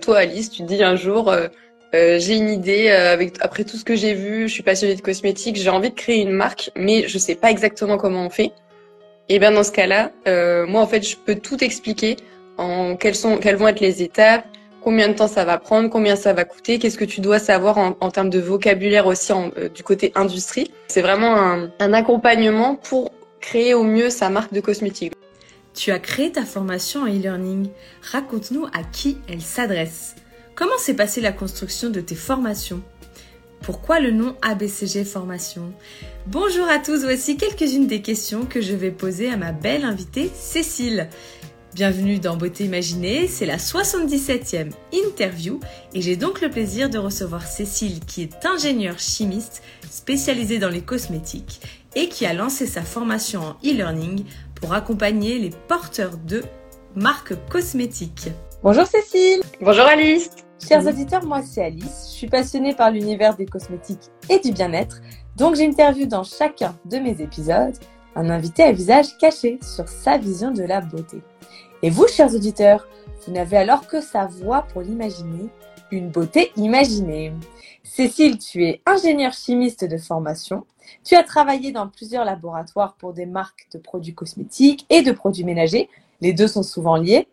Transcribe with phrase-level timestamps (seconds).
[0.00, 1.48] Toi, Alice, tu dis un jour, euh,
[1.94, 5.00] euh, j'ai une idée, euh, après tout ce que j'ai vu, je suis passionnée de
[5.02, 8.52] cosmétiques, j'ai envie de créer une marque, mais je sais pas exactement comment on fait.
[9.28, 10.10] Et bien dans ce cas-là,
[10.66, 12.16] moi en fait, je peux tout expliquer
[12.58, 14.44] en quelles sont, quelles vont être les étapes,
[14.80, 17.78] combien de temps ça va prendre, combien ça va coûter, qu'est-ce que tu dois savoir
[17.78, 19.32] en, termes de vocabulaire aussi
[19.72, 20.72] du côté industrie.
[20.88, 25.12] C'est vraiment un, un accompagnement pour créer au mieux sa marque de cosmétiques.
[25.74, 27.68] Tu as créé ta formation en e-learning.
[28.02, 30.16] Raconte-nous à qui elle s'adresse.
[30.54, 32.82] Comment s'est passée la construction de tes formations?
[33.62, 35.72] Pourquoi le nom ABCG Formation?
[36.26, 40.30] Bonjour à tous, voici quelques-unes des questions que je vais poser à ma belle invitée
[40.34, 41.08] Cécile.
[41.74, 45.60] Bienvenue dans Beauté Imaginée, c'est la 77e interview
[45.94, 50.80] et j'ai donc le plaisir de recevoir Cécile qui est ingénieure chimiste spécialisée dans les
[50.80, 51.60] cosmétiques
[51.94, 54.24] et qui a lancé sa formation en e-learning
[54.60, 56.42] pour accompagner les porteurs de
[56.94, 58.30] marques cosmétiques.
[58.62, 60.30] Bonjour Cécile Bonjour Alice
[60.68, 62.08] Chers auditeurs, moi c'est Alice.
[62.10, 65.00] Je suis passionnée par l'univers des cosmétiques et du bien-être.
[65.36, 67.74] Donc j'interviewe dans chacun de mes épisodes
[68.14, 71.22] un invité à visage caché sur sa vision de la beauté.
[71.82, 72.86] Et vous, chers auditeurs,
[73.24, 75.48] vous n'avez alors que sa voix pour l'imaginer,
[75.90, 77.32] une beauté imaginée.
[77.82, 80.66] Cécile, tu es ingénieure chimiste de formation.
[81.04, 85.44] Tu as travaillé dans plusieurs laboratoires pour des marques de produits cosmétiques et de produits
[85.44, 85.88] ménagers.
[86.20, 87.28] Les deux sont souvent liés.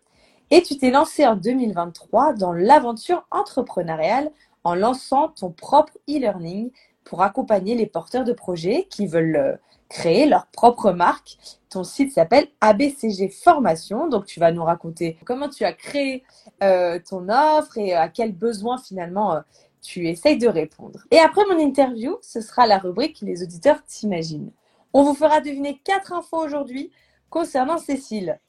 [0.50, 4.32] Et tu t'es lancée en 2023 dans l'aventure entrepreneuriale
[4.64, 6.72] en lançant ton propre e-learning
[7.04, 9.56] pour accompagner les porteurs de projets qui veulent euh,
[9.90, 11.38] créer leur propre marque.
[11.70, 14.08] Ton site s'appelle ABCG Formation.
[14.08, 16.24] Donc, tu vas nous raconter comment tu as créé
[16.64, 19.40] euh, ton offre et à quels besoins finalement euh,
[19.82, 21.06] tu essayes de répondre.
[21.12, 24.52] Et après mon interview, ce sera la rubrique Les auditeurs t'imaginent.
[24.94, 26.92] On vous fera deviner quatre infos aujourd'hui
[27.30, 28.40] concernant Cécile.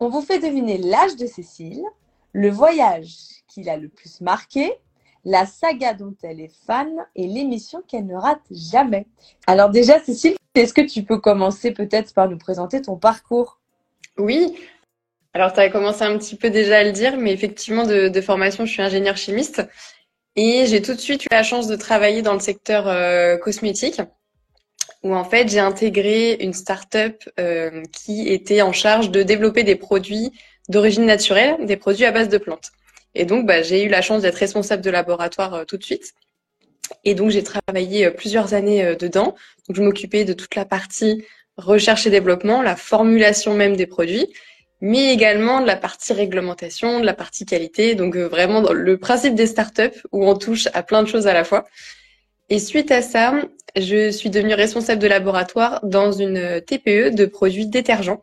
[0.00, 1.82] On vous fait deviner l'âge de Cécile,
[2.32, 3.16] le voyage
[3.48, 4.72] qui l'a le plus marqué,
[5.24, 9.06] la saga dont elle est fan et l'émission qu'elle ne rate jamais.
[9.46, 13.58] Alors déjà, Cécile, est-ce que tu peux commencer peut-être par nous présenter ton parcours?
[14.16, 14.56] Oui.
[15.34, 18.66] Alors, tu as commencé un petit peu déjà à le dire, mais effectivement, de, formation,
[18.66, 19.62] je suis ingénieure chimiste.
[20.36, 24.00] Et j'ai tout de suite eu la chance de travailler dans le secteur euh, cosmétique,
[25.02, 29.76] où en fait j'ai intégré une start-up euh, qui était en charge de développer des
[29.76, 30.32] produits
[30.68, 32.70] d'origine naturelle, des produits à base de plantes.
[33.14, 36.14] Et donc bah, j'ai eu la chance d'être responsable de laboratoire euh, tout de suite.
[37.04, 39.34] Et donc j'ai travaillé plusieurs années dedans.
[39.68, 41.24] Je m'occupais de toute la partie
[41.58, 44.32] recherche et développement, la formulation même des produits,
[44.80, 47.94] mais également de la partie réglementation, de la partie qualité.
[47.94, 51.34] Donc euh, vraiment le principe des startups où on touche à plein de choses à
[51.34, 51.64] la fois.
[52.48, 53.34] Et suite à ça,
[53.76, 58.22] je suis devenue responsable de laboratoire dans une TPE de produits détergents.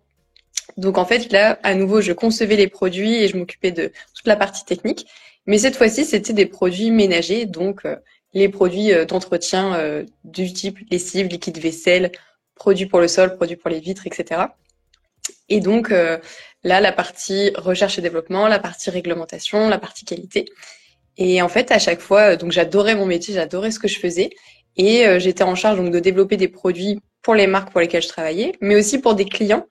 [0.77, 4.27] Donc en fait, là, à nouveau, je concevais les produits et je m'occupais de toute
[4.27, 5.05] la partie technique.
[5.45, 7.97] Mais cette fois-ci, c'était des produits ménagers, donc euh,
[8.33, 12.11] les produits euh, d'entretien du type lessive, liquide vaisselle,
[12.55, 14.47] produits pour le sol, produits pour les vitres, etc.
[15.49, 16.17] Et donc euh,
[16.63, 20.45] là, la partie recherche et développement, la partie réglementation, la partie qualité.
[21.17, 23.99] Et en fait, à chaque fois, euh, donc j'adorais mon métier, j'adorais ce que je
[23.99, 24.31] faisais,
[24.77, 28.03] et euh, j'étais en charge donc de développer des produits pour les marques pour lesquelles
[28.03, 29.65] je travaillais, mais aussi pour des clients.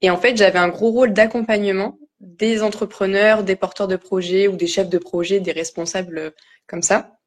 [0.00, 4.56] Et en fait, j'avais un gros rôle d'accompagnement des entrepreneurs, des porteurs de projets ou
[4.56, 6.32] des chefs de projet, des responsables
[6.66, 7.18] comme ça,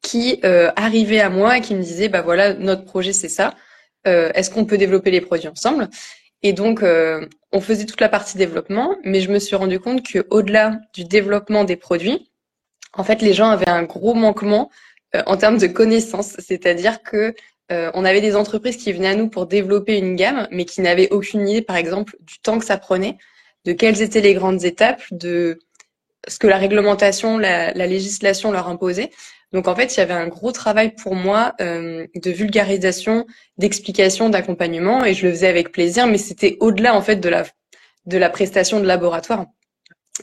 [0.00, 3.54] qui arrivaient à moi et qui me disaient bah voilà notre projet c'est ça.
[4.04, 5.88] Est-ce qu'on peut développer les produits ensemble?
[6.42, 10.04] Et donc, euh, on faisait toute la partie développement, mais je me suis rendu compte
[10.04, 12.30] que au-delà du développement des produits,
[12.94, 14.70] en fait, les gens avaient un gros manquement
[15.14, 16.36] euh, en termes de connaissances.
[16.38, 17.34] C'est-à-dire que
[17.70, 20.80] euh, on avait des entreprises qui venaient à nous pour développer une gamme, mais qui
[20.80, 23.18] n'avaient aucune idée, par exemple, du temps que ça prenait,
[23.64, 25.60] de quelles étaient les grandes étapes, de
[26.26, 29.10] ce que la réglementation, la, la législation leur imposait.
[29.52, 33.26] Donc en fait, il y avait un gros travail pour moi euh, de vulgarisation,
[33.58, 37.44] d'explication, d'accompagnement, et je le faisais avec plaisir, mais c'était au-delà en fait de la
[38.06, 39.46] de la prestation de laboratoire.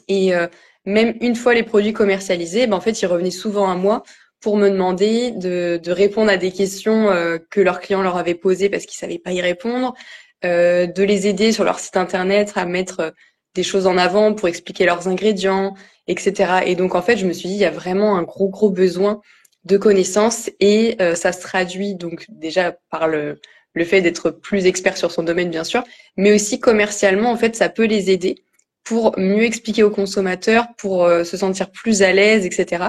[0.08, 0.46] Et euh,
[0.84, 4.02] même une fois les produits commercialisés, ben en fait, ils revenaient souvent à moi
[4.40, 8.34] pour me demander de, de répondre à des questions euh, que leurs clients leur avaient
[8.34, 9.94] posées parce qu'ils savaient pas y répondre,
[10.42, 13.12] de les aider sur leur site internet à mettre
[13.54, 15.74] des choses en avant pour expliquer leurs ingrédients,
[16.10, 16.62] etc.
[16.66, 18.70] Et donc en fait, je me suis dit, il y a vraiment un gros gros
[18.70, 19.20] besoin
[19.64, 23.40] de connaissances et euh, ça se traduit donc déjà par le,
[23.74, 25.84] le fait d'être plus expert sur son domaine bien sûr,
[26.16, 28.36] mais aussi commercialement en fait ça peut les aider
[28.84, 32.84] pour mieux expliquer aux consommateurs, pour euh, se sentir plus à l'aise, etc.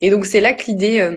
[0.00, 1.16] Et donc c'est là que l'idée euh,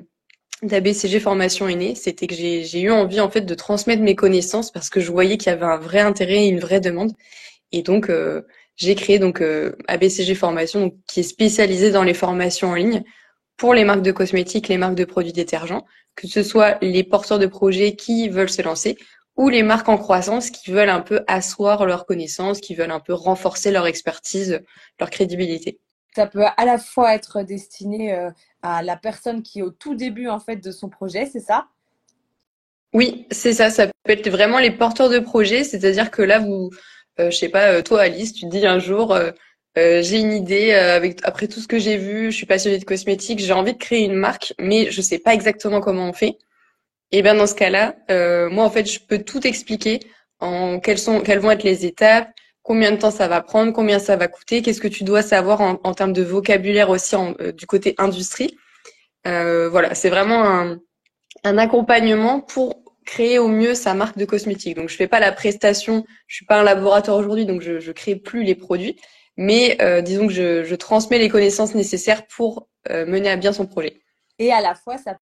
[0.63, 4.72] d'ABCG Formation est née, c'était que j'ai eu envie en fait de transmettre mes connaissances
[4.72, 7.13] parce que je voyais qu'il y avait un vrai intérêt et une vraie demande.
[7.72, 8.10] Et donc
[8.75, 9.44] j'ai créé donc
[9.88, 13.04] ABCG Formation, qui est spécialisé dans les formations en ligne
[13.57, 15.86] pour les marques de cosmétiques, les marques de produits détergents,
[16.16, 18.98] que ce soit les porteurs de projets qui veulent se lancer
[19.38, 23.00] ou les marques en croissance qui veulent un peu asseoir leurs connaissances, qui veulent un
[23.00, 24.62] peu renforcer leur expertise,
[25.00, 25.80] leur crédibilité.
[26.16, 28.31] Ça peut à la fois être destiné euh,
[28.62, 31.68] à la personne qui est au tout début en fait de son projet, c'est ça?
[32.94, 33.69] Oui, c'est ça.
[33.69, 36.78] Ça peut être vraiment les porteurs de projets, c'est-à-dire que là, vous, euh,
[37.18, 39.32] je sais pas, euh, toi Alice, tu te dis un jour, euh,
[39.76, 43.40] j'ai une idée avec après tout ce que j'ai vu, je suis passionnée de cosmétiques,
[43.40, 46.38] j'ai envie de créer une marque, mais je sais pas exactement comment on fait.
[47.12, 47.96] Et bien dans ce cas-là,
[48.50, 50.00] moi en fait, je peux tout expliquer
[50.40, 52.30] en quelles sont, quelles vont être les étapes,
[52.64, 55.60] combien de temps ça va prendre, combien ça va coûter, qu'est-ce que tu dois savoir
[55.62, 58.58] en, en termes de vocabulaire aussi en, du côté industrie.
[59.26, 60.80] voilà, c'est vraiment un,
[61.44, 64.75] un accompagnement pour créer au mieux sa marque de cosmétiques.
[64.75, 67.92] Donc je fais pas la prestation, je suis pas un laboratoire aujourd'hui, donc je, je
[67.92, 69.00] crée plus les produits,
[69.38, 73.54] mais euh, disons que je, je, transmets les connaissances nécessaires pour euh, mener à bien
[73.54, 74.02] son projet.
[74.40, 75.18] Et à la fois, ça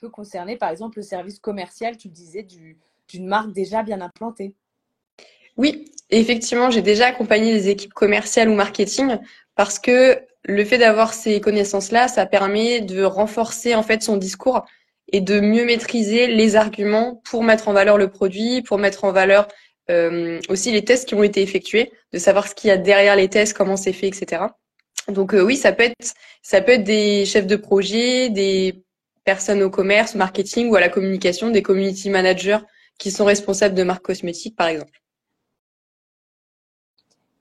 [0.00, 2.46] peut concerner par exemple le service commercial, tu disais,
[3.08, 4.54] d'une marque déjà bien implantée.
[5.56, 9.18] Oui, effectivement, j'ai déjà accompagné les équipes commerciales ou marketing
[9.54, 14.64] parce que le fait d'avoir ces connaissances-là, ça permet de renforcer en fait son discours
[15.12, 19.12] et de mieux maîtriser les arguments pour mettre en valeur le produit, pour mettre en
[19.12, 19.48] valeur
[19.90, 23.16] euh, aussi les tests qui ont été effectués, de savoir ce qu'il y a derrière
[23.16, 24.42] les tests, comment c'est fait, etc.
[25.08, 28.82] Donc euh, oui, ça peut être ça peut être des chefs de projet, des
[29.24, 32.58] personnes au commerce, au marketing ou à la communication, des community managers
[32.98, 35.00] qui sont responsables de marques cosmétiques, par exemple.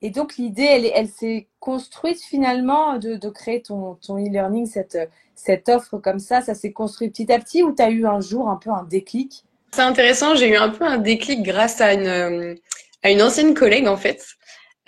[0.02, 6.42] Et donc l'idée, elle, s'est construite finalement de, créer ton, e-learning, cette, offre comme ça,
[6.42, 8.84] ça s'est construit petit à petit ou tu as eu un jour un peu un
[8.84, 9.44] déclic?
[9.72, 14.24] C'est intéressant, j'ai eu un peu un déclic grâce à une, ancienne collègue en fait.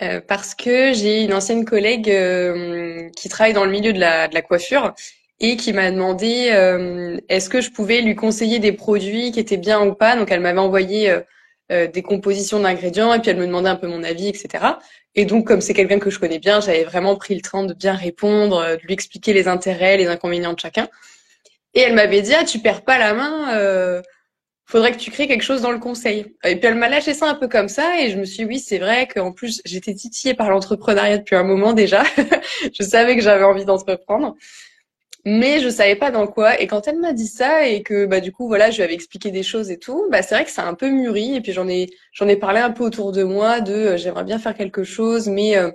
[0.02, 4.28] Euh, parce que j'ai une ancienne collègue euh, qui travaille dans le milieu de la,
[4.28, 4.94] de la coiffure
[5.40, 9.58] et qui m'a demandé euh, est-ce que je pouvais lui conseiller des produits qui étaient
[9.58, 10.16] bien ou pas?
[10.16, 11.14] Donc elle m'avait envoyé
[11.70, 14.64] des compositions d'ingrédients et puis elle me demandait un peu mon avis, etc.
[15.14, 17.74] Et donc, comme c'est quelqu'un que je connais bien, j'avais vraiment pris le temps de
[17.74, 20.88] bien répondre, euh, de lui expliquer les intérêts, les inconvénients de chacun.
[21.74, 24.02] Et elle m'avait dit, ah, tu perds pas la main, euh,
[24.66, 26.36] faudrait que tu crées quelque chose dans le conseil.
[26.44, 28.44] Et puis elle m'a lâché ça un peu comme ça, et je me suis dit,
[28.44, 32.04] oui, c'est vrai qu'en plus, j'étais titillée par l'entrepreneuriat depuis un moment déjà.
[32.72, 34.36] je savais que j'avais envie d'entreprendre
[35.24, 36.60] mais je savais pas dans quoi.
[36.60, 38.94] Et quand elle m'a dit ça et que bah du coup voilà, je lui avais
[38.94, 41.34] expliqué des choses et tout, bah c'est vrai que ça a un peu mûri.
[41.36, 44.24] Et puis j'en ai j'en ai parlé un peu autour de moi de euh, j'aimerais
[44.24, 45.70] bien faire quelque chose, mais euh,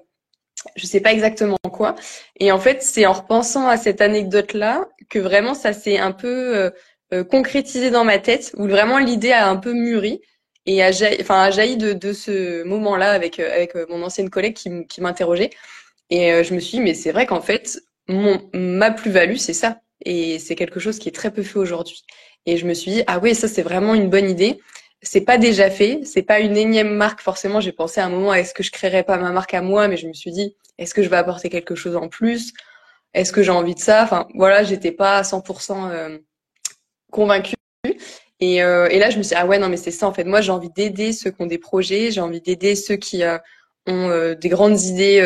[0.76, 1.96] je sais pas exactement quoi.
[2.40, 6.12] Et en fait, c'est en repensant à cette anecdote là que vraiment ça s'est un
[6.12, 6.72] peu euh,
[7.14, 10.22] euh, concrétisé dans ma tête, où vraiment l'idée a un peu mûri
[10.66, 15.02] et a jailli, enfin a de, de ce moment-là avec avec mon ancienne collègue qui
[15.02, 15.52] m'interrogeait.
[16.10, 19.80] Et je me suis dit, mais c'est vrai qu'en fait, mon, ma plus-value, c'est ça.
[20.04, 22.04] Et c'est quelque chose qui est très peu fait aujourd'hui.
[22.46, 24.60] Et je me suis dit, ah oui, ça, c'est vraiment une bonne idée.
[25.02, 26.02] C'est pas déjà fait.
[26.04, 27.22] C'est pas une énième marque.
[27.22, 29.88] Forcément, j'ai pensé à un moment, est-ce que je créerais pas ma marque à moi?
[29.88, 32.54] Mais je me suis dit, est-ce que je vais apporter quelque chose en plus?
[33.14, 34.04] Est-ce que j'ai envie de ça?
[34.04, 36.18] Enfin, voilà, j'étais pas à 100% euh,
[37.12, 37.56] convaincue.
[38.42, 40.14] Et, euh, et, là, je me suis dit, ah ouais, non, mais c'est ça, en
[40.14, 40.26] fait.
[40.26, 42.12] Moi, j'ai envie d'aider ceux qui ont des projets.
[42.12, 43.38] J'ai envie d'aider ceux qui euh,
[43.88, 45.22] ont des grandes idées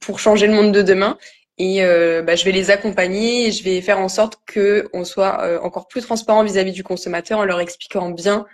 [0.00, 1.16] pour changer le monde de demain.
[1.58, 5.04] Et euh, bah, je vais les accompagner et je vais faire en sorte que on
[5.04, 8.46] soit euh, encore plus transparent vis-à-vis du consommateur en leur expliquant bien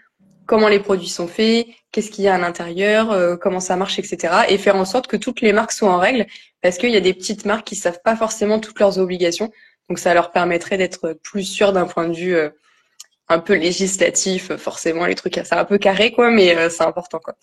[0.47, 3.99] comment les produits sont faits, qu'est-ce qu'il y a à l'intérieur, euh, comment ça marche,
[3.99, 4.45] etc.
[4.49, 6.27] Et faire en sorte que toutes les marques soient en règle,
[6.63, 9.51] parce qu'il y a des petites marques qui savent pas forcément toutes leurs obligations.
[9.89, 12.37] Donc ça leur permettrait d'être plus sûr d'un point de vue
[13.29, 17.35] un peu législatif, forcément les trucs, c'est un peu carré quoi, mais c'est important quoi.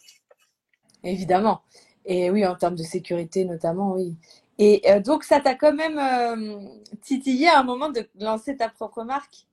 [1.04, 1.62] Évidemment.
[2.06, 4.16] Et oui, en termes de sécurité notamment, oui.
[4.64, 6.60] Et euh, donc, ça t'a quand même euh,
[7.02, 9.48] titillé à un moment de lancer ta propre marque?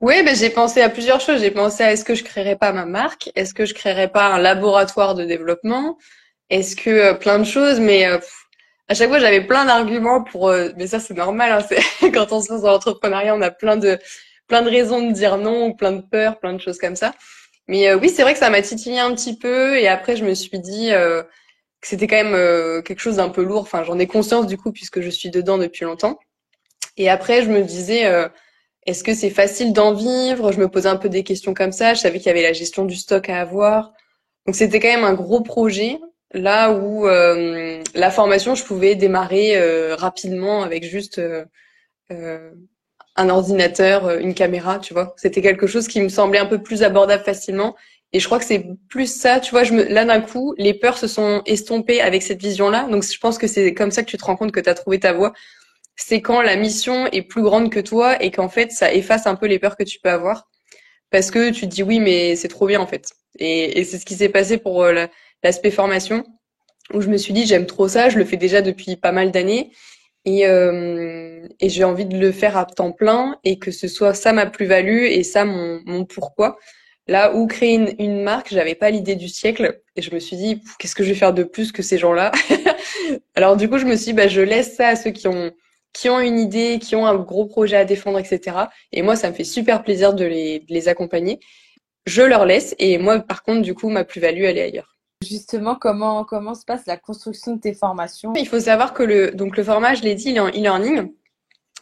[0.00, 1.42] Oui, ben, j'ai pensé à plusieurs choses.
[1.42, 3.30] J'ai pensé à est-ce que je créerais pas ma marque?
[3.34, 5.98] Est-ce que je créerais pas un laboratoire de développement?
[6.48, 7.78] Est-ce que euh, plein de choses?
[7.78, 8.06] Mais
[8.88, 10.50] à chaque fois, j'avais plein d'arguments pour.
[10.78, 11.52] mais ça, c'est normal.
[11.52, 13.98] Hein, quand on se lance dans l'entrepreneuriat, on a plein de
[14.48, 17.12] plein de raisons de dire non, plein de peurs, plein de choses comme ça.
[17.68, 19.76] Mais oui, c'est vrai que ça m'a titillé un petit peu.
[19.78, 20.90] Et après, je me suis dit
[21.82, 23.62] c'était quand même euh, quelque chose d'un peu lourd.
[23.62, 26.18] Enfin, j'en ai conscience du coup puisque je suis dedans depuis longtemps.
[26.96, 28.28] Et après, je me disais, euh,
[28.86, 30.52] est-ce que c'est facile d'en vivre?
[30.52, 31.94] Je me posais un peu des questions comme ça.
[31.94, 33.92] Je savais qu'il y avait la gestion du stock à avoir.
[34.46, 35.98] Donc c'était quand même un gros projet.
[36.32, 39.58] Là où euh, la formation, je pouvais démarrer
[39.94, 41.20] rapidement avec juste
[42.08, 45.14] un ordinateur, une caméra, tu vois.
[45.16, 47.74] C'était quelque chose qui me semblait un peu plus abordable facilement
[48.12, 50.74] Et je crois que c'est plus ça, tu vois, je me, là d'un coup, les
[50.74, 52.88] peurs se sont estompées avec cette vision-là.
[52.90, 54.74] Donc je pense que c'est comme ça que tu te rends compte que tu as
[54.74, 55.32] trouvé ta voie.
[55.96, 59.36] C'est quand la mission est plus grande que toi et qu'en fait, ça efface un
[59.36, 60.48] peu les peurs que tu peux avoir.
[61.10, 63.12] Parce que tu te dis oui, mais c'est trop bien en fait.
[63.38, 65.06] Et, et c'est ce qui s'est passé pour euh,
[65.42, 66.24] l'aspect formation,
[66.92, 69.30] où je me suis dit j'aime trop ça, je le fais déjà depuis pas mal
[69.30, 69.72] d'années.
[70.24, 74.12] Et, euh, et j'ai envie de le faire à temps plein et que ce soit
[74.14, 76.58] ça ma plus-value et ça mon, mon pourquoi.
[77.10, 80.36] Là où créer une, une marque, j'avais pas l'idée du siècle et je me suis
[80.36, 82.30] dit qu'est-ce que je vais faire de plus que ces gens-là?
[83.34, 85.50] Alors du coup, je me suis dit bah je laisse ça à ceux qui ont
[85.92, 88.56] qui ont une idée, qui ont un gros projet à défendre, etc.
[88.92, 91.40] Et moi, ça me fait super plaisir de les, de les accompagner.
[92.06, 94.96] Je leur laisse et moi, par contre, du coup, ma plus-value, elle est ailleurs.
[95.26, 98.34] Justement, comment comment se passe la construction de tes formations?
[98.36, 101.10] Il faut savoir que le donc le format, je l'ai dit, il est en e-learning.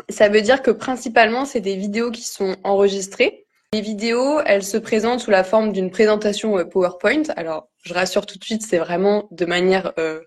[0.08, 4.78] Ça veut dire que principalement, c'est des vidéos qui sont enregistrées les vidéos, elles se
[4.78, 7.25] présentent sous la forme d'une présentation euh, PowerPoint.
[7.37, 10.20] Alors, je rassure tout de suite, c'est vraiment de manière euh,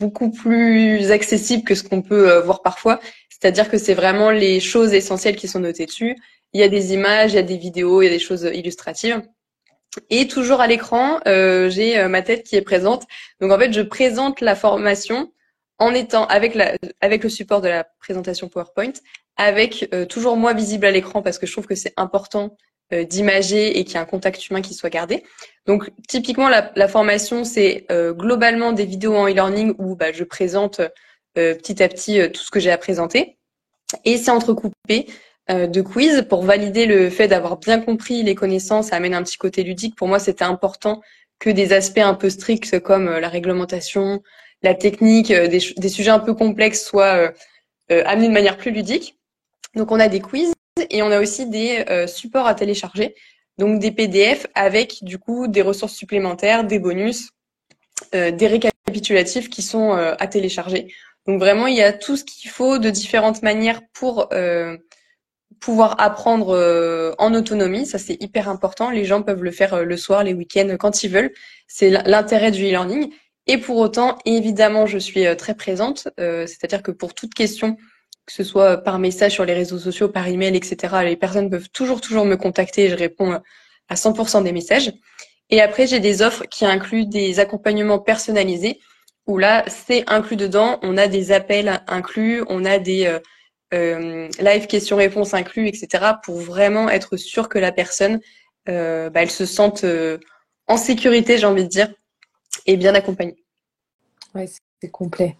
[0.00, 2.98] beaucoup plus accessible que ce qu'on peut euh, voir parfois.
[3.30, 6.16] C'est-à-dire que c'est vraiment les choses essentielles qui sont notées dessus.
[6.52, 8.50] Il y a des images, il y a des vidéos, il y a des choses
[8.52, 9.22] illustratives.
[10.10, 13.04] Et toujours à l'écran, j'ai ma tête qui est présente.
[13.40, 15.32] Donc en fait, je présente la formation
[15.78, 18.92] en étant avec, la, avec le support de la présentation PowerPoint,
[19.36, 22.56] avec toujours moi visible à l'écran parce que je trouve que c'est important
[22.94, 25.22] euh, d'imager et qu'il y ait un contact humain qui soit gardé.
[25.66, 30.80] Donc typiquement la, formation c'est euh, globalement des vidéos en e-learning où bah, je présente
[31.36, 33.36] euh, petit à petit tout ce que j'ai à présenter
[34.06, 35.06] et c'est entrecoupé
[35.50, 39.36] de quiz pour valider le fait d'avoir bien compris les connaissances, ça amène un petit
[39.38, 39.94] côté ludique.
[39.94, 41.02] Pour moi c'était important
[41.38, 44.22] que des aspects un peu stricts comme la réglementation,
[44.62, 47.32] la technique, des, des, sujets un peu complexes soient
[47.90, 49.18] amenés de manière plus ludique.
[49.74, 50.52] Donc on a des quiz
[50.90, 53.14] et on a aussi des euh, supports à télécharger,
[53.58, 57.30] donc des PDF avec du coup des ressources supplémentaires, des bonus,
[58.14, 60.92] euh, des récapitulatifs qui sont euh, à télécharger.
[61.26, 64.30] Donc vraiment, il y a tout ce qu'il faut de différentes manières pour
[65.60, 67.84] pouvoir apprendre en autonomie.
[67.84, 68.88] Ça, c'est hyper important.
[68.88, 71.32] Les gens peuvent le faire le soir, les week-ends, quand ils veulent.
[71.66, 73.12] C'est l'intérêt du e-learning.
[73.46, 76.08] Et pour autant, évidemment, je suis très présente.
[76.16, 77.76] C'est-à-dire que pour toute question
[78.28, 80.96] que ce soit par message sur les réseaux sociaux, par email, etc.
[81.02, 83.40] Les personnes peuvent toujours, toujours me contacter et je réponds
[83.88, 84.92] à 100% des messages.
[85.48, 88.80] Et après, j'ai des offres qui incluent des accompagnements personnalisés
[89.26, 90.78] où là, c'est inclus dedans.
[90.82, 93.18] On a des appels inclus, on a des euh,
[93.72, 96.12] euh live questions-réponses inclus, etc.
[96.22, 98.20] pour vraiment être sûr que la personne,
[98.68, 99.86] euh, bah, elle se sente
[100.66, 101.88] en sécurité, j'ai envie de dire,
[102.66, 103.42] et bien accompagnée.
[104.34, 104.50] Ouais,
[104.82, 105.34] c'est complet.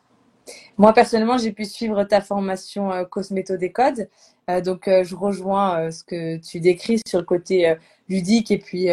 [0.76, 4.08] Moi, personnellement, j'ai pu suivre ta formation euh, Cosméto Décode.
[4.48, 7.74] Euh, donc, euh, je rejoins euh, ce que tu décris sur le côté
[8.08, 8.88] ludique et puis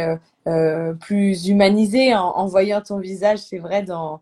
[1.00, 4.22] plus humanisé en, en, voyant ton visage, c'est vrai, dans,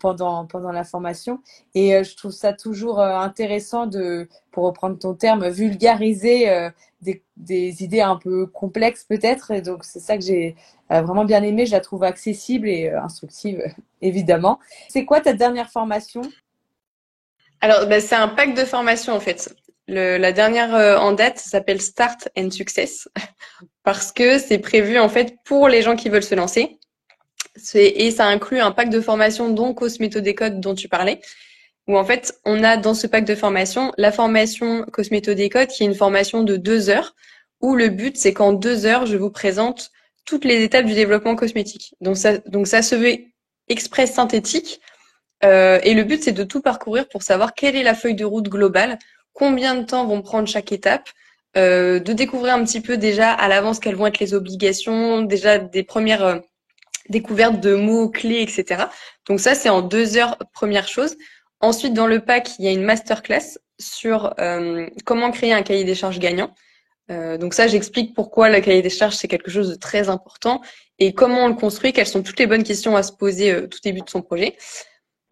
[0.00, 1.40] pendant, pendant la formation.
[1.74, 6.70] Et je trouve ça toujours intéressant de, pour reprendre ton terme, vulgariser
[7.02, 9.50] des, des idées un peu complexes peut-être.
[9.50, 10.54] Et donc, c'est ça que j'ai
[10.90, 11.66] vraiment bien aimé.
[11.66, 13.62] Je la trouve accessible et instructive,
[14.02, 14.60] évidemment.
[14.88, 16.22] C'est quoi ta dernière formation?
[17.64, 19.56] Alors, bah, c'est un pack de formation en fait.
[19.88, 23.08] Le, la dernière euh, en date s'appelle Start and Success
[23.84, 26.78] parce que c'est prévu en fait pour les gens qui veulent se lancer.
[27.72, 31.22] Et ça inclut un pack de formation dont Cosmétodécode dont tu parlais,
[31.88, 35.86] où en fait on a dans ce pack de formation la formation Cosmétodécode qui est
[35.86, 37.14] une formation de deux heures
[37.62, 39.90] où le but c'est qu'en deux heures je vous présente
[40.26, 41.94] toutes les étapes du développement cosmétique.
[42.02, 43.16] Donc ça, donc ça se veut
[43.68, 44.82] express synthétique
[45.44, 48.24] euh, et le but, c'est de tout parcourir pour savoir quelle est la feuille de
[48.24, 48.98] route globale,
[49.32, 51.08] combien de temps vont prendre chaque étape,
[51.56, 55.58] euh, de découvrir un petit peu déjà à l'avance quelles vont être les obligations, déjà
[55.58, 56.38] des premières euh,
[57.10, 58.86] découvertes de mots clés, etc.
[59.26, 61.16] Donc ça, c'est en deux heures, première chose.
[61.60, 65.84] Ensuite, dans le pack, il y a une masterclass sur euh, comment créer un cahier
[65.84, 66.54] des charges gagnant.
[67.10, 70.62] Euh, donc ça, j'explique pourquoi le cahier des charges, c'est quelque chose de très important
[70.98, 73.78] et comment on le construit, quelles sont toutes les bonnes questions à se poser tout
[73.82, 74.56] début de son projet.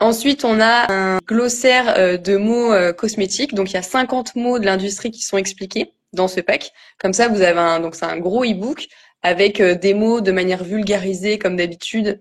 [0.02, 3.54] Ensuite, on a un glossaire euh, de mots euh, cosmétiques.
[3.54, 6.73] Donc, il y a 50 mots de l'industrie qui sont expliqués dans ce pack.
[6.99, 8.88] Comme ça, vous avez un, donc c'est un gros e-book
[9.23, 12.21] avec euh, des mots de manière vulgarisée comme d'habitude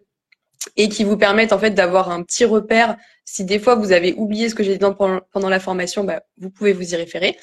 [0.77, 2.97] et qui vous permettent en fait d'avoir un petit repère.
[3.25, 4.85] Si des fois vous avez oublié ce que j'ai dit
[5.31, 7.35] pendant la formation, bah, vous pouvez vous y référer.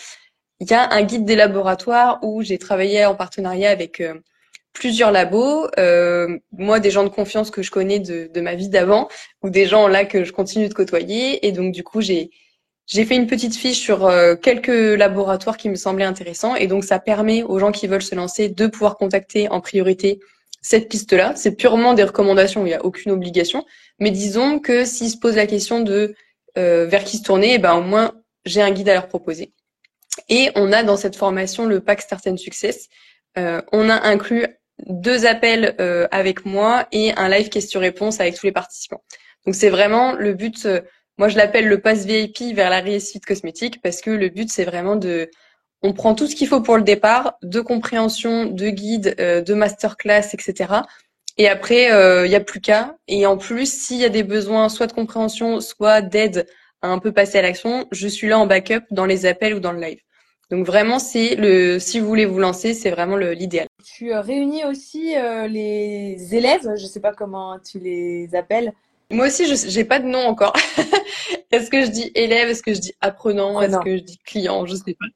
[0.61, 4.01] Il y a un guide des laboratoires où j'ai travaillé en partenariat avec
[4.79, 8.69] plusieurs labos, euh, moi des gens de confiance que je connais de, de ma vie
[8.69, 9.09] d'avant,
[9.43, 12.31] ou des gens là que je continue de côtoyer, et donc du coup j'ai
[12.87, 16.85] j'ai fait une petite fiche sur euh, quelques laboratoires qui me semblaient intéressants, et donc
[16.85, 20.21] ça permet aux gens qui veulent se lancer de pouvoir contacter en priorité
[20.63, 21.35] cette piste-là.
[21.37, 23.65] C'est purement des recommandations, il n'y a aucune obligation.
[23.99, 26.15] Mais disons que s'ils se posent la question de
[26.57, 28.13] euh, vers qui se tourner, eh ben au moins
[28.45, 29.53] j'ai un guide à leur proposer.
[30.29, 32.89] Et on a dans cette formation le pack Start and Success.
[33.37, 34.47] Euh, on a inclus
[34.87, 39.03] deux appels euh, avec moi et un live question-réponse avec tous les participants.
[39.47, 40.67] Donc c'est vraiment le but.
[40.67, 40.81] Euh,
[41.19, 44.65] moi je l'appelle le pass VIP vers la réussite cosmétique parce que le but c'est
[44.65, 45.31] vraiment de
[45.83, 49.55] on prend tout ce qu'il faut pour le départ, de compréhension, de guide, euh, de
[49.55, 50.75] masterclass, etc.
[51.37, 51.85] Et après,
[52.25, 52.97] il n'y a plus qu'à.
[53.07, 56.49] Et en plus, s'il y a des besoins, soit de compréhension, soit d'aide
[56.83, 59.61] à un peu passer à l'action, je suis là en backup dans les appels ou
[59.61, 60.01] dans le live.
[60.51, 63.67] Donc vraiment, c'est le, si vous voulez vous lancer, c'est vraiment l'idéal.
[63.85, 68.73] Tu réunis aussi euh, les élèves, je ne sais pas comment tu les appelles.
[69.11, 70.55] Moi aussi, je n'ai pas de nom encore.
[71.51, 74.67] est-ce que je dis élève, est-ce que je dis apprenant, est-ce que je dis client,
[74.67, 75.07] je sais pas.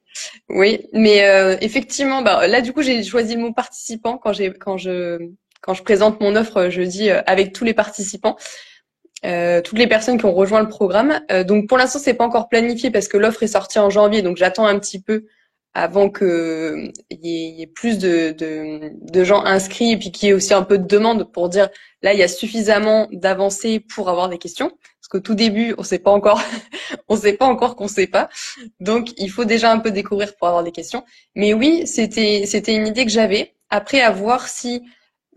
[0.49, 4.51] Oui, mais euh, effectivement, bah, là du coup, j'ai choisi le mot participant quand j'ai
[4.51, 5.29] quand je
[5.61, 8.35] quand je présente mon offre, je dis euh, avec tous les participants.
[9.25, 11.21] Euh, toutes les personnes qui ont rejoint le programme.
[11.31, 14.21] Euh, donc pour l'instant, c'est pas encore planifié parce que l'offre est sortie en janvier,
[14.21, 15.25] donc j'attends un petit peu
[15.73, 20.31] avant que il y, ait plus de, de, de, gens inscrits et puis qu'il y
[20.31, 21.69] ait aussi un peu de demande pour dire
[22.03, 24.69] là il y a suffisamment d'avancées pour avoir des questions.
[24.69, 26.41] Parce qu'au tout début on sait pas encore
[27.07, 28.29] on sait pas encore qu'on sait pas.
[28.81, 31.03] Donc il faut déjà un peu découvrir pour avoir des questions.
[31.35, 33.55] Mais oui c'était c'était une idée que j'avais.
[33.69, 34.83] Après à voir si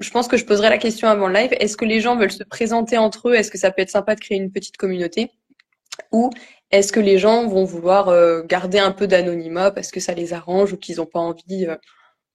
[0.01, 1.51] je pense que je poserai la question avant le live.
[1.59, 3.35] Est-ce que les gens veulent se présenter entre eux?
[3.35, 5.31] Est-ce que ça peut être sympa de créer une petite communauté?
[6.13, 6.31] Ou
[6.71, 10.33] est-ce que les gens vont vouloir euh, garder un peu d'anonymat parce que ça les
[10.33, 11.77] arrange ou qu'ils n'ont pas envie euh,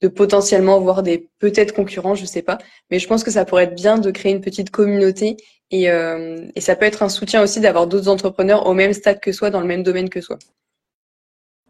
[0.01, 2.57] de potentiellement voir des peut-être concurrents, je sais pas.
[2.89, 5.37] Mais je pense que ça pourrait être bien de créer une petite communauté
[5.73, 9.31] euh, et ça peut être un soutien aussi d'avoir d'autres entrepreneurs au même stade que
[9.31, 10.37] soi, dans le même domaine que soi.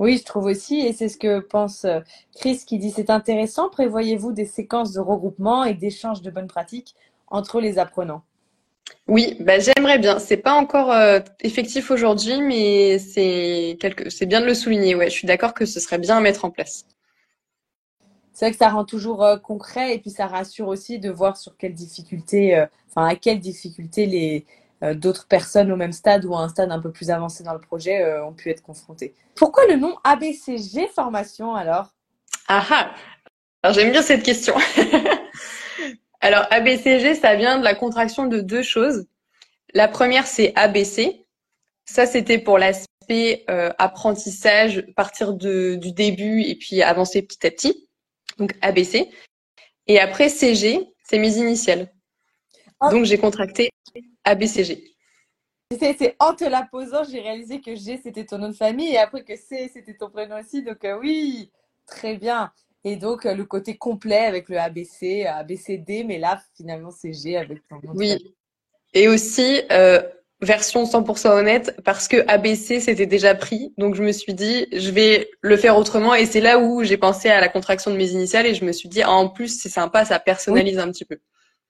[0.02, 2.00] Oui, je trouve aussi, et c'est ce que pense euh,
[2.36, 3.70] Chris qui dit c'est intéressant.
[3.70, 6.96] Prévoyez-vous des séquences de regroupement et d'échange de bonnes pratiques
[7.28, 8.24] entre les apprenants?
[9.08, 10.18] Oui, bah, j'aimerais bien.
[10.18, 14.10] C'est pas encore euh, effectif aujourd'hui, mais c'est quelque...
[14.10, 14.96] c'est bien de le souligner.
[14.96, 16.88] Ouais, je suis d'accord que ce serait bien à mettre en place.
[18.34, 21.38] C'est vrai que ça rend toujours euh, concret et puis ça rassure aussi de voir
[21.38, 24.48] sur quelles difficultés, enfin à quelles difficultés les,
[24.82, 27.60] d'autres personnes au même stade ou à un stade un peu plus avancé dans le
[27.60, 29.14] projet euh, ont pu être confrontées.
[29.36, 31.94] Pourquoi le nom ABCG Formation alors?
[32.48, 32.92] Ah
[33.64, 34.56] ah j'aime bien cette question.
[36.22, 39.06] alors ABCG, ça vient de la contraction de deux choses.
[39.74, 41.26] La première, c'est ABC.
[41.86, 47.52] Ça, c'était pour l'aspect euh, apprentissage, partir de, du début et puis avancer petit à
[47.52, 47.88] petit.
[48.40, 49.10] Donc ABC.
[49.88, 51.92] Et après, CG, c'est mes initiales.
[52.82, 52.90] Oh.
[52.90, 53.70] Donc j'ai contracté
[54.24, 54.84] ABCG.
[55.80, 58.98] C'est en te la posant, j'ai réalisé que G c'était ton nom de famille et
[58.98, 60.64] après que C c'était ton prénom aussi.
[60.64, 61.52] Donc euh, oui,
[61.86, 62.52] très bien.
[62.84, 67.38] Et donc euh, le côté complet avec le ABC, ABCD, mais là finalement c'est G
[67.38, 67.94] avec ton nom.
[67.94, 68.36] De oui.
[68.94, 70.02] Et aussi euh,
[70.42, 73.74] version 100% honnête parce que ABC c'était déjà pris.
[73.78, 76.98] Donc je me suis dit je vais le faire autrement et c'est là où j'ai
[76.98, 79.62] pensé à la contraction de mes initiales et je me suis dit ah, en plus
[79.62, 81.20] c'est sympa, ça personnalise un petit peu.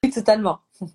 [0.04, 0.60] Oui, totalement.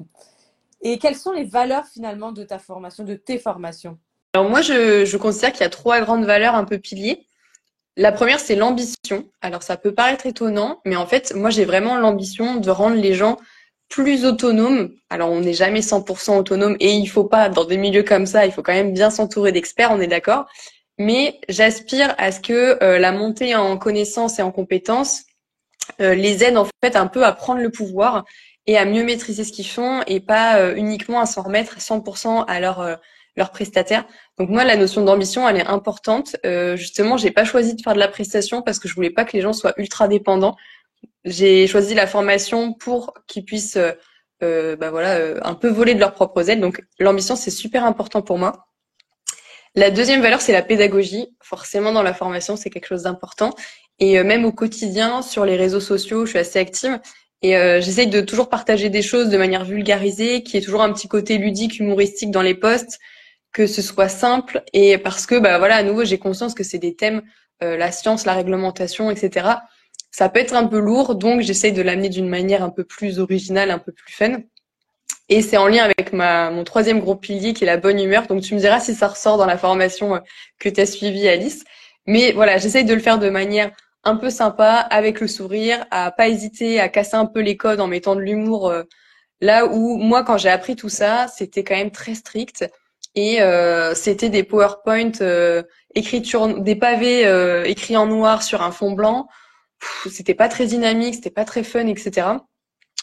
[0.82, 3.98] Et quelles sont les valeurs finalement de ta formation, de tes formations?
[4.34, 7.26] Alors moi, je, considère qu'il y a trois grandes valeurs un peu piliers.
[7.96, 9.30] La première, c'est l'ambition.
[9.40, 13.14] Alors ça peut paraître étonnant, mais en fait, moi, j'ai vraiment l'ambition de rendre les
[13.14, 13.38] gens
[13.88, 14.92] plus autonomes.
[15.08, 18.44] Alors on n'est jamais 100% autonome et il faut pas, dans des milieux comme ça,
[18.44, 20.46] il faut quand même bien s'entourer d'experts, on est d'accord.
[20.98, 25.24] Mais j'aspire à ce que euh, la montée en connaissances et en compétences
[26.00, 28.24] euh, les aide en fait un peu à prendre le pouvoir
[28.66, 32.44] et à mieux maîtriser ce qu'ils font et pas euh, uniquement à s'en remettre 100%
[32.46, 32.96] à leur euh,
[33.36, 34.06] leurs prestataires.
[34.38, 36.36] Donc moi, la notion d'ambition, elle est importante.
[36.46, 39.24] Euh, justement, j'ai pas choisi de faire de la prestation parce que je voulais pas
[39.24, 40.56] que les gens soient ultra dépendants.
[41.24, 43.78] J'ai choisi la formation pour qu'ils puissent,
[44.42, 46.60] euh, bah voilà, un peu voler de leurs propres ailes.
[46.60, 48.68] Donc l'ambition, c'est super important pour moi.
[49.74, 51.28] La deuxième valeur, c'est la pédagogie.
[51.42, 53.54] Forcément, dans la formation, c'est quelque chose d'important.
[53.98, 56.98] Et même au quotidien, sur les réseaux sociaux, je suis assez active.
[57.46, 60.92] Et euh, j'essaye de toujours partager des choses de manière vulgarisée, qui est toujours un
[60.92, 62.98] petit côté ludique, humoristique dans les posts,
[63.52, 64.64] que ce soit simple.
[64.72, 67.22] Et parce que, bah voilà, à nouveau, j'ai conscience que c'est des thèmes,
[67.62, 69.48] euh, la science, la réglementation, etc.
[70.10, 73.20] Ça peut être un peu lourd, donc j'essaye de l'amener d'une manière un peu plus
[73.20, 74.38] originale, un peu plus fun.
[75.28, 78.26] Et c'est en lien avec mon troisième gros pilier qui est la bonne humeur.
[78.26, 80.20] Donc tu me diras si ça ressort dans la formation euh,
[80.58, 81.62] que tu as suivie, Alice.
[82.08, 83.70] Mais voilà, j'essaye de le faire de manière
[84.06, 87.80] un peu sympa, avec le sourire, à pas hésiter à casser un peu les codes
[87.80, 88.68] en mettant de l'humour.
[88.68, 88.84] Euh,
[89.40, 92.64] là où moi, quand j'ai appris tout ça, c'était quand même très strict
[93.16, 95.62] et euh, c'était des PowerPoint euh,
[95.94, 99.26] écriture, des pavés euh, écrits en noir sur un fond blanc.
[100.10, 102.28] C'était pas très dynamique, c'était pas très fun, etc.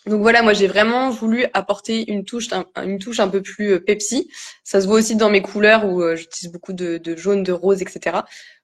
[0.05, 3.79] Donc voilà, moi j'ai vraiment voulu apporter une touche, un, une touche un peu plus
[3.83, 4.29] Pepsi.
[4.63, 8.17] Ça se voit aussi dans mes couleurs où j'utilise beaucoup de, jaune, de rose, etc.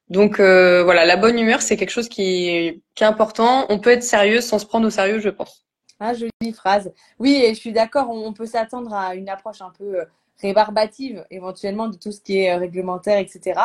[0.10, 3.66] Donc voilà, la bonne humeur, c'est quelque chose qui est, important.
[3.70, 5.66] On peut être sérieux sans se prendre au sérieux, je pense.
[6.00, 6.92] Ah, jolie phrase.
[7.20, 10.06] Oui, je suis d'accord, on peut s'attendre à une approche un peu
[10.42, 13.60] rébarbative, éventuellement, de tout ce qui est réglementaire, etc.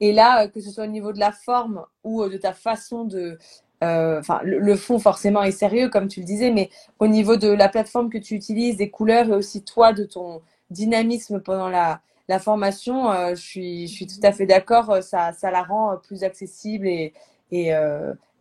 [0.00, 2.52] Et là, euh, que ce soit au niveau de la forme ou euh, de ta
[2.52, 3.38] façon de...
[3.84, 7.48] Euh, enfin, le, fond forcément est sérieux, comme tu le disais, mais au niveau de
[7.48, 12.00] la plateforme que tu utilises, des couleurs et aussi toi, de ton dynamisme pendant la,
[12.28, 16.24] la formation, je, suis, je suis tout à fait d'accord, ça, ça la rend plus
[16.24, 17.14] accessible et,
[17.50, 17.70] et,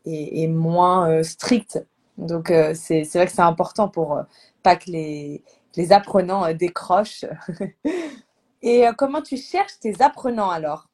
[0.05, 1.85] et, et moins stricte.
[2.17, 4.21] Donc, c'est vrai que c'est important pour
[4.61, 5.41] pas que les,
[5.77, 7.25] les apprenants décrochent.
[8.61, 10.87] et comment tu cherches tes apprenants alors?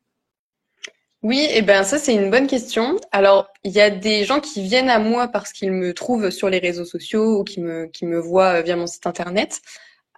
[1.24, 3.00] Oui, et eh ben ça c'est une bonne question.
[3.14, 6.50] Alors il y a des gens qui viennent à moi parce qu'ils me trouvent sur
[6.50, 9.62] les réseaux sociaux ou qui me qui me voient via mon site internet.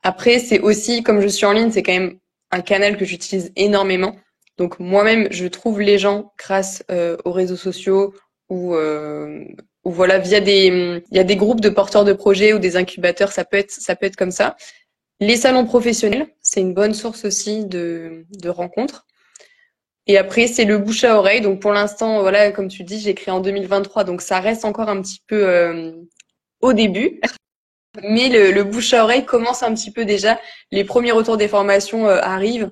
[0.02, 2.18] Après c'est aussi comme je suis en ligne, c'est quand même
[2.56, 4.16] un canal que j'utilise énormément.
[4.58, 8.14] Donc moi-même je trouve les gens grâce euh, aux réseaux sociaux
[8.50, 9.44] ou euh,
[9.84, 12.78] ou voilà via des il y a des groupes de porteurs de projets ou des
[12.78, 14.56] incubateurs, ça peut être ça peut être comme ça.
[15.20, 19.06] Les salons professionnels, c'est une bonne source aussi de de rencontres.
[20.08, 21.42] Et après, c'est le bouche à oreille.
[21.42, 24.90] Donc pour l'instant, voilà, comme tu dis, j'ai créé en 2023, donc ça reste encore
[24.90, 25.92] un petit peu euh,
[26.62, 27.20] au début.
[28.04, 30.40] Mais le, le, bouche à oreille commence un petit peu déjà.
[30.72, 32.72] Les premiers retours des formations euh, arrivent.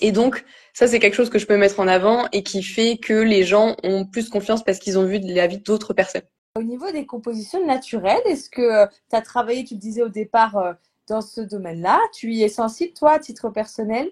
[0.00, 2.96] Et donc, ça, c'est quelque chose que je peux mettre en avant et qui fait
[2.96, 6.22] que les gens ont plus confiance parce qu'ils ont vu la vie d'autres personnes.
[6.56, 10.08] Au niveau des compositions naturelles, est-ce que euh, tu as travaillé, tu le disais au
[10.08, 10.76] départ,
[11.08, 12.00] dans ce domaine-là?
[12.12, 14.10] Tu y es sensible, toi, à titre personnel?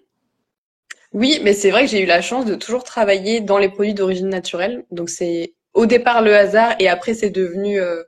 [1.13, 3.95] Oui, mais c'est vrai que j'ai eu la chance de toujours travailler dans les produits
[3.95, 4.85] d'origine naturelle.
[4.91, 8.03] Donc c'est au départ le hasard et après c'est devenu euh,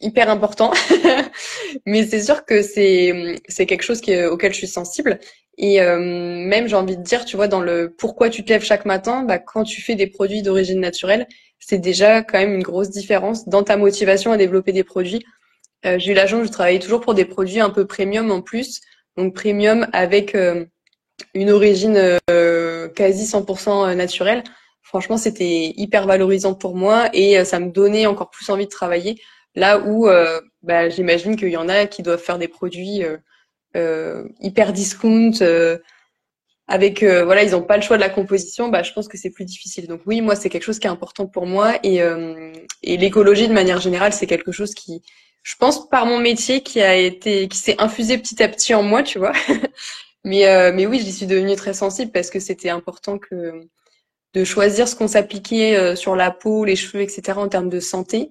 [0.00, 0.72] hyper important.
[1.86, 5.20] mais c'est sûr que c'est c'est quelque chose qui, auquel je suis sensible.
[5.58, 8.64] Et euh, même j'ai envie de dire, tu vois, dans le pourquoi tu te lèves
[8.64, 11.26] chaque matin, bah, quand tu fais des produits d'origine naturelle,
[11.58, 15.24] c'est déjà quand même une grosse différence dans ta motivation à développer des produits.
[15.86, 18.42] Euh, j'ai eu la chance de travailler toujours pour des produits un peu premium en
[18.42, 18.80] plus,
[19.16, 20.34] donc premium avec
[21.34, 24.42] une origine euh, quasi 100% naturelle.
[24.82, 28.70] Franchement, c'était hyper valorisant pour moi et euh, ça me donnait encore plus envie de
[28.70, 29.20] travailler.
[29.54, 33.02] Là où euh, bah, j'imagine qu'il y en a qui doivent faire des produits
[34.40, 35.32] hyper discount
[36.66, 39.30] avec voilà ils n'ont pas le choix de la composition bah je pense que c'est
[39.30, 42.00] plus difficile donc oui moi c'est quelque chose qui est important pour moi et
[42.82, 45.02] l'écologie de manière générale c'est quelque chose qui
[45.44, 48.82] je pense par mon métier qui a été qui s'est infusé petit à petit en
[48.82, 49.32] moi tu vois
[50.24, 53.60] Mais, euh, mais oui, j'y suis devenue très sensible parce que c'était important que
[54.34, 57.38] de choisir ce qu'on s'appliquait euh, sur la peau, les cheveux, etc.
[57.38, 58.30] en termes de santé.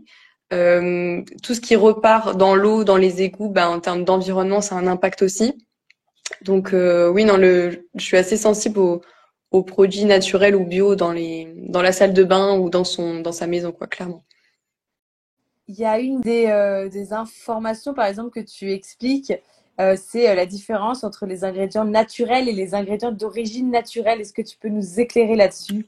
[0.52, 4.76] Euh, tout ce qui repart dans l'eau, dans les égouts, bah, en termes d'environnement, ça
[4.76, 5.54] a un impact aussi.
[6.42, 11.12] Donc euh, oui, non, le, je suis assez sensible aux, produits naturels ou bio dans
[11.12, 14.24] les dans la salle de bain ou dans sa maison, quoi, clairement.
[15.68, 19.34] Il y a une des, euh, informations, par exemple, que tu expliques
[19.96, 24.20] c'est la différence entre les ingrédients naturels et les ingrédients d'origine naturelle.
[24.20, 25.86] Est-ce que tu peux nous éclairer là-dessus?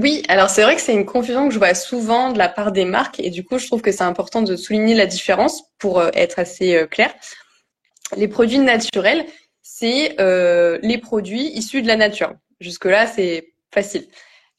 [0.00, 2.72] Oui, alors c'est vrai que c'est une confusion que je vois souvent de la part
[2.72, 6.00] des marques et du coup je trouve que c'est important de souligner la différence pour
[6.00, 7.14] euh, être assez clair.
[8.16, 9.26] Les produits naturels,
[9.62, 10.16] c'est
[10.82, 12.32] les produits issus de la nature.
[12.60, 14.06] Jusque-là, c'est facile.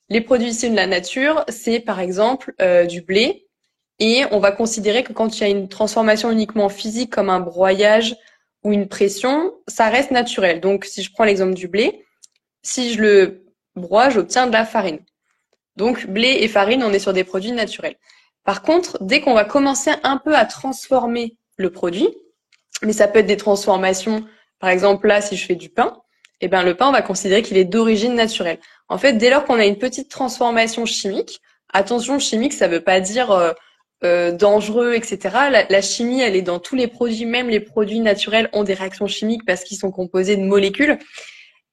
[0.09, 2.53] Les produits issus de la nature, c'est par exemple
[2.87, 3.49] du blé,
[3.99, 7.41] et on va considérer que quand il y a une transformation uniquement physique comme un
[7.41, 8.15] broyage
[8.63, 10.61] ou une pression, ça reste naturel.
[10.61, 12.05] Donc si je prends l'exemple du blé,
[12.63, 14.99] si je le broie, j'obtiens de la farine.
[15.79, 17.95] Donc blé et farine, on est sur des produits naturels.
[18.43, 22.09] Par contre, dès qu'on va commencer un peu à transformer le produit,
[22.83, 24.25] mais ça peut être des transformations,
[24.59, 25.95] par exemple là, si je fais du pain,
[26.41, 28.59] eh ben le pain, on va considérer qu'il est d'origine naturelle.
[28.89, 31.39] En fait, dès lors qu'on a une petite transformation chimique,
[31.71, 33.53] attention, chimique, ça veut pas dire euh,
[34.03, 35.33] euh, dangereux, etc.
[35.69, 39.07] La, chimie, elle est dans tous les produits, même les produits naturels ont des réactions
[39.07, 40.99] chimiques parce qu'ils sont composés de molécules.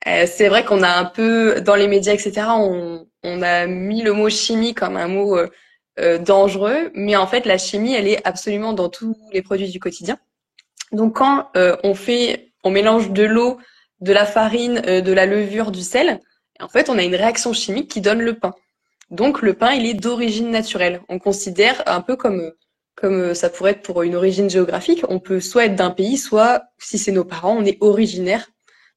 [0.06, 4.02] Euh, c'est vrai qu'on a un peu, dans les médias, etc., on, on, a mis
[4.02, 8.26] le mot chimie comme un mot euh, dangereux, mais en fait, la chimie, elle est
[8.26, 10.18] absolument dans tous les produits du quotidien.
[10.92, 13.58] Donc, quand on fait, on mélange de l'eau,
[14.00, 16.20] de la farine, de la levure, du sel,
[16.60, 18.54] en fait, on a une réaction chimique qui donne le pain.
[19.10, 21.00] Donc le pain, il est d'origine naturelle.
[21.08, 22.52] On considère un peu comme
[22.96, 25.04] comme ça pourrait être pour une origine géographique.
[25.10, 28.48] On peut soit être d'un pays, soit si c'est nos parents, on est originaire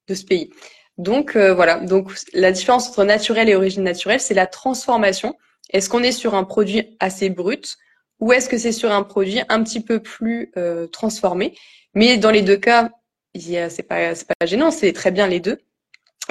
[0.07, 0.51] de ce pays.
[0.99, 1.79] Donc euh, voilà.
[1.79, 5.35] Donc la différence entre naturel et origine naturelle, c'est la transformation.
[5.71, 7.77] Est-ce qu'on est sur un produit assez brut
[8.19, 11.55] ou est-ce que c'est sur un produit un petit peu plus euh, transformé?
[11.95, 12.91] Mais dans les deux cas,
[13.35, 15.57] c'est pas, pas gênant, c'est très bien les deux.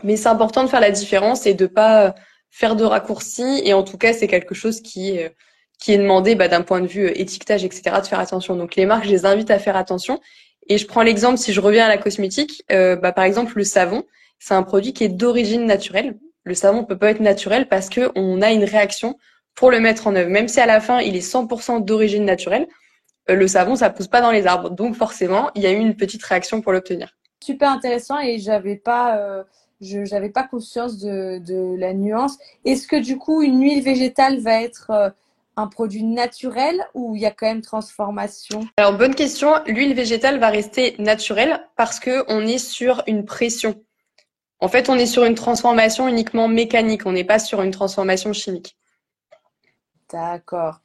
[0.04, 2.14] Mais c'est important de faire la différence et de pas
[2.50, 3.62] faire de raccourcis.
[3.64, 5.28] Et en tout cas, c'est quelque chose qui, euh,
[5.78, 8.56] qui est demandé bah, d'un point de vue euh, étiquetage, etc., de faire attention.
[8.56, 10.20] Donc les marques, je les invite à faire attention.
[10.68, 13.64] Et je prends l'exemple, si je reviens à la cosmétique, euh, bah, par exemple le
[13.64, 14.04] savon,
[14.38, 16.18] c'est un produit qui est d'origine naturelle.
[16.44, 19.18] Le savon peut pas être naturel parce que on a une réaction
[19.54, 20.30] pour le mettre en œuvre.
[20.30, 22.68] Même si à la fin il est 100% d'origine naturelle,
[23.28, 24.70] le savon ça pousse pas dans les arbres.
[24.70, 27.16] Donc forcément, il y a eu une petite réaction pour l'obtenir.
[27.42, 29.44] Super intéressant et j'avais pas
[29.80, 32.36] je n'avais pas conscience de, de la nuance.
[32.64, 35.10] Est-ce que du coup, une huile végétale va être euh,
[35.56, 38.60] un produit naturel ou il y a quand même transformation?
[38.76, 39.54] Alors, bonne question.
[39.66, 43.74] L'huile végétale va rester naturelle parce qu'on est sur une pression.
[44.60, 47.06] En fait, on est sur une transformation uniquement mécanique.
[47.06, 48.76] On n'est pas sur une transformation chimique.
[50.12, 50.80] D'accord.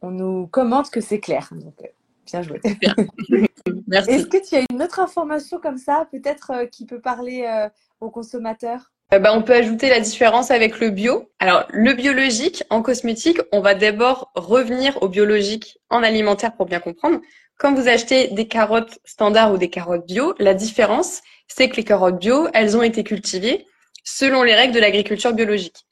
[0.00, 1.48] On nous commente que c'est clair.
[1.52, 1.86] Donc, euh,
[2.26, 2.60] bien joué.
[3.86, 4.10] Merci.
[4.10, 7.68] Est-ce que tu as une autre information comme ça, peut-être euh, qui peut parler
[8.00, 8.92] aux consommateurs?
[9.14, 11.30] Euh, bah, on peut ajouter la différence avec le bio.
[11.38, 16.80] Alors, le biologique en cosmétique, on va d'abord revenir au biologique en alimentaire pour bien
[16.80, 17.20] comprendre.
[17.58, 21.84] Quand vous achetez des carottes standards ou des carottes bio, la différence, c'est que les
[21.84, 23.66] carottes bio, elles ont été cultivées
[24.04, 25.86] selon les règles de l'agriculture biologique.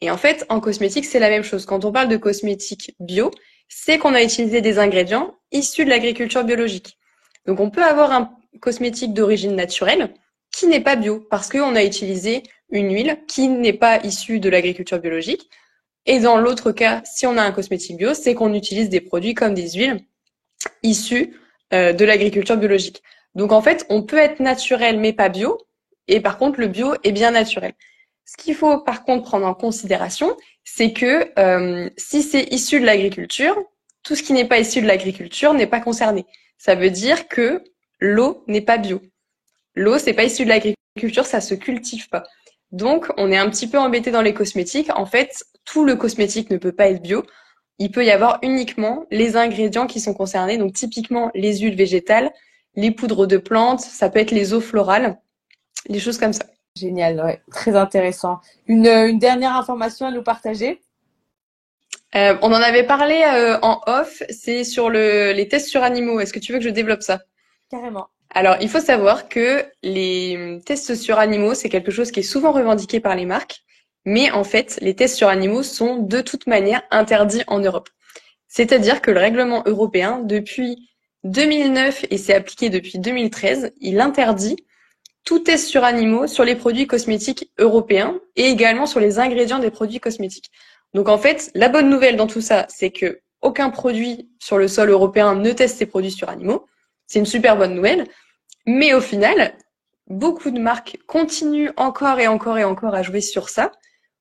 [0.00, 1.64] Et en fait, en cosmétique, c'est la même chose.
[1.64, 3.30] Quand on parle de cosmétique bio,
[3.68, 6.98] c'est qu'on a utilisé des ingrédients issus de l'agriculture biologique.
[7.46, 10.12] Donc, on peut avoir un cosmétique d'origine naturelle,
[10.52, 14.48] qui n'est pas bio, parce qu'on a utilisé une huile qui n'est pas issue de
[14.48, 15.48] l'agriculture biologique.
[16.06, 19.34] Et dans l'autre cas, si on a un cosmétique bio, c'est qu'on utilise des produits
[19.34, 20.04] comme des huiles
[20.82, 21.36] issues
[21.72, 23.02] euh, de l'agriculture biologique.
[23.34, 25.58] Donc en fait, on peut être naturel mais pas bio,
[26.08, 27.72] et par contre le bio est bien naturel.
[28.24, 32.86] Ce qu'il faut par contre prendre en considération, c'est que euh, si c'est issu de
[32.86, 33.56] l'agriculture,
[34.02, 36.26] tout ce qui n'est pas issu de l'agriculture n'est pas concerné.
[36.58, 37.62] Ça veut dire que
[38.00, 39.00] l'eau n'est pas bio.
[39.74, 42.24] L'eau, c'est pas issu de l'agriculture, ça se cultive pas.
[42.72, 44.90] Donc, on est un petit peu embêté dans les cosmétiques.
[44.94, 47.22] En fait, tout le cosmétique ne peut pas être bio.
[47.78, 50.58] Il peut y avoir uniquement les ingrédients qui sont concernés.
[50.58, 52.32] Donc, typiquement, les huiles végétales,
[52.74, 55.18] les poudres de plantes, ça peut être les eaux florales,
[55.88, 56.46] les choses comme ça.
[56.76, 57.40] Génial, ouais.
[57.50, 58.40] très intéressant.
[58.66, 60.80] Une, dernière information à nous partager?
[62.14, 66.20] Euh, On en avait parlé euh, en off, c'est sur le, les tests sur animaux.
[66.20, 67.20] Est-ce que tu veux que je développe ça?
[67.70, 68.08] Carrément.
[68.34, 72.52] Alors, il faut savoir que les tests sur animaux, c'est quelque chose qui est souvent
[72.52, 73.62] revendiqué par les marques,
[74.06, 77.90] mais en fait, les tests sur animaux sont de toute manière interdits en Europe.
[78.48, 80.91] C'est-à-dire que le règlement européen, depuis
[81.24, 84.56] 2009 et c'est appliqué depuis 2013, il interdit
[85.24, 89.70] tout test sur animaux sur les produits cosmétiques européens et également sur les ingrédients des
[89.70, 90.50] produits cosmétiques.
[90.94, 94.68] Donc en fait, la bonne nouvelle dans tout ça, c'est que aucun produit sur le
[94.68, 96.66] sol européen ne teste ses produits sur animaux.
[97.06, 98.06] C'est une super bonne nouvelle.
[98.66, 99.54] Mais au final,
[100.06, 103.72] beaucoup de marques continuent encore et encore et encore à jouer sur ça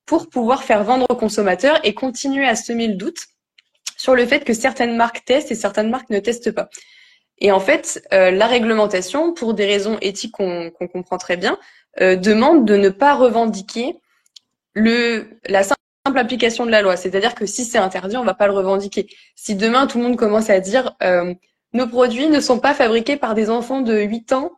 [0.05, 3.27] pour pouvoir faire vendre aux consommateurs et continuer à semer le doute
[4.01, 6.69] sur le fait que certaines marques testent et certaines marques ne testent pas.
[7.37, 11.59] Et en fait, euh, la réglementation, pour des raisons éthiques qu'on comprend très bien,
[12.01, 13.99] euh, demande de ne pas revendiquer
[14.73, 16.97] le, la simple application de la loi.
[16.97, 19.07] C'est-à-dire que si c'est interdit, on ne va pas le revendiquer.
[19.35, 21.33] Si demain tout le monde commence à dire euh,
[21.73, 24.51] nos produits ne sont pas fabriqués par des enfants de 8 ans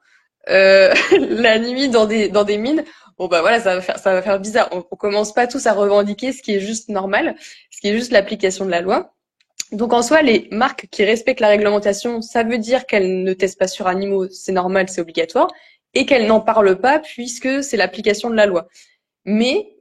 [0.49, 2.85] euh, la nuit dans des, dans des mines.
[3.17, 4.69] Bon bah voilà, ça va faire, ça va faire bizarre.
[4.71, 7.35] On, on commence pas tous à revendiquer ce qui est juste normal,
[7.71, 9.12] ce qui est juste l'application de la loi.
[9.73, 13.59] Donc en soi, les marques qui respectent la réglementation, ça veut dire qu'elles ne testent
[13.59, 15.51] pas sur animaux, c'est normal, c'est obligatoire,
[15.95, 18.67] et qu'elles n'en parlent pas puisque c'est l'application de la loi.
[19.25, 19.75] Mais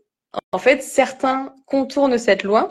[0.53, 2.69] en fait, certains contournent cette loi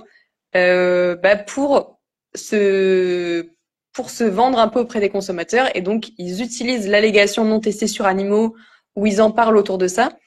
[0.55, 1.99] euh, bah, pour
[2.33, 3.47] se
[3.93, 5.69] pour se vendre un peu auprès des consommateurs.
[5.75, 8.55] Et donc, ils utilisent l'allégation non testée sur animaux,
[8.95, 10.17] où ils en parlent autour de ça,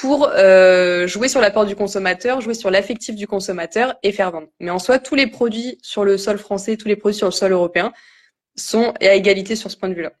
[0.00, 4.48] pour euh, jouer sur l'apport du consommateur, jouer sur l'affectif du consommateur et faire vendre.
[4.60, 7.32] Mais en soi, tous les produits sur le sol français, tous les produits sur le
[7.32, 7.92] sol européen
[8.54, 10.12] sont à égalité sur ce point de vue-là.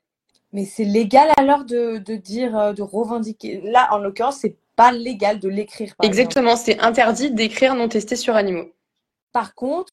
[0.52, 3.60] Mais c'est légal alors de, de dire, euh, de revendiquer?
[3.62, 5.94] Là, en l'occurrence, c'est pas légal de l'écrire.
[6.02, 8.72] Exactement, c'est interdit d'écrire non testé sur animaux.
[9.32, 9.92] Par contre,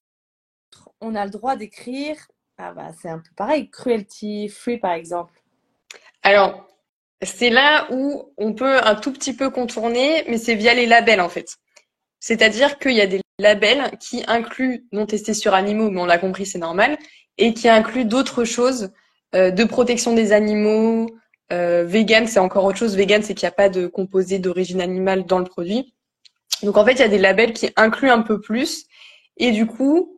[1.01, 2.15] on a le droit d'écrire
[2.57, 5.33] ah bah c'est un peu pareil, cruelty free par exemple.
[6.23, 6.64] Alors,
[7.21, 11.21] c'est là où on peut un tout petit peu contourner, mais c'est via les labels
[11.21, 11.57] en fait.
[12.19, 16.17] C'est-à-dire qu'il y a des labels qui incluent non testés sur animaux, mais on l'a
[16.17, 16.97] compris, c'est normal,
[17.37, 18.91] et qui incluent d'autres choses
[19.35, 21.07] euh, de protection des animaux.
[21.51, 22.95] Euh, vegan, c'est encore autre chose.
[22.95, 25.93] Vegan, c'est qu'il n'y a pas de composé d'origine animale dans le produit.
[26.63, 28.85] Donc en fait, il y a des labels qui incluent un peu plus.
[29.37, 30.14] Et du coup,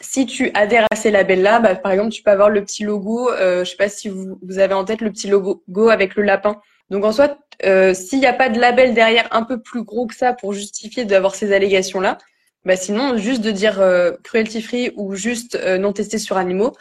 [0.00, 3.30] si tu adhères à ces labels-là, bah, par exemple, tu peux avoir le petit logo,
[3.30, 6.60] euh, je sais pas si vous, avez en tête le petit logo avec le lapin.
[6.90, 10.06] Donc en soi, euh, s'il n'y a pas de label derrière un peu plus gros
[10.06, 12.18] que ça pour justifier d'avoir ces allégations-là,
[12.64, 16.72] bah sinon, juste de dire euh, cruelty free ou juste euh, non testé sur animaux,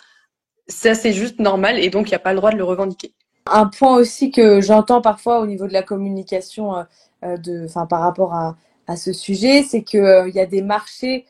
[0.67, 3.13] ça c'est juste normal et donc il n'y a pas le droit de le revendiquer.
[3.45, 6.85] Un point aussi que j'entends parfois au niveau de la communication
[7.23, 8.55] de, par rapport à,
[8.95, 11.25] ce sujet, c'est qu'il il y a des marchés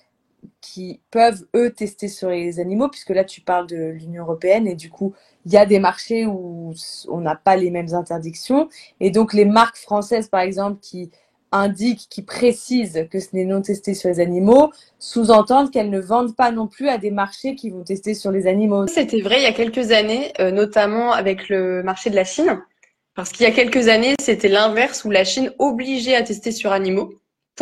[0.62, 4.75] qui peuvent, eux, tester sur les animaux, puisque là, tu parles de l'Union européenne, et
[4.75, 5.13] du coup,
[5.45, 6.73] il y a des marchés où
[7.08, 8.69] on n'a pas les mêmes interdictions.
[8.99, 11.12] Et donc, les marques françaises, par exemple, qui
[11.52, 16.36] indiquent, qui précisent que ce n'est non testé sur les animaux, sous-entendent qu'elles ne vendent
[16.36, 18.88] pas non plus à des marchés qui vont tester sur les animaux.
[18.88, 22.62] C'était vrai il y a quelques années, euh, notamment avec le marché de la Chine.
[23.15, 26.71] Parce qu'il y a quelques années, c'était l'inverse où la Chine obligeait à tester sur
[26.71, 27.13] animaux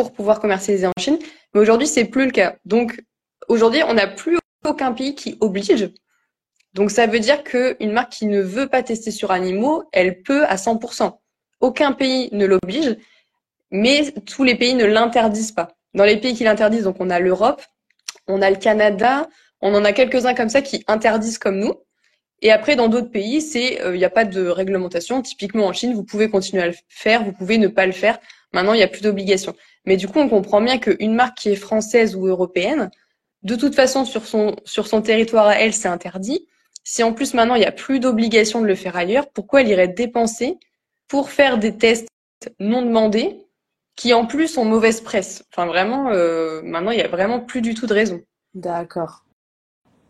[0.03, 1.17] pour pouvoir commercialiser en Chine.
[1.53, 2.55] Mais aujourd'hui, c'est plus le cas.
[2.65, 2.99] Donc,
[3.47, 5.89] aujourd'hui, on n'a plus aucun pays qui oblige.
[6.73, 10.45] Donc, ça veut dire qu'une marque qui ne veut pas tester sur animaux, elle peut
[10.45, 11.17] à 100%.
[11.59, 12.97] Aucun pays ne l'oblige,
[13.71, 15.69] mais tous les pays ne l'interdisent pas.
[15.93, 17.63] Dans les pays qui l'interdisent, donc on a l'Europe,
[18.27, 19.27] on a le Canada,
[19.61, 21.73] on en a quelques-uns comme ça qui interdisent comme nous.
[22.41, 25.21] Et après, dans d'autres pays, c'est euh, il n'y a pas de réglementation.
[25.21, 28.19] Typiquement en Chine, vous pouvez continuer à le faire, vous pouvez ne pas le faire.
[28.53, 29.55] Maintenant, il n'y a plus d'obligation.
[29.85, 32.89] Mais du coup, on comprend bien qu'une marque qui est française ou européenne,
[33.43, 36.47] de toute façon, sur son, sur son territoire à elle, c'est interdit.
[36.83, 39.67] Si en plus maintenant, il n'y a plus d'obligation de le faire ailleurs, pourquoi elle
[39.67, 40.57] irait dépenser
[41.07, 42.07] pour faire des tests
[42.59, 43.45] non demandés
[43.95, 45.43] qui en plus ont mauvaise presse?
[45.51, 48.21] Enfin vraiment, euh, maintenant, il n'y a vraiment plus du tout de raison.
[48.53, 49.25] D'accord.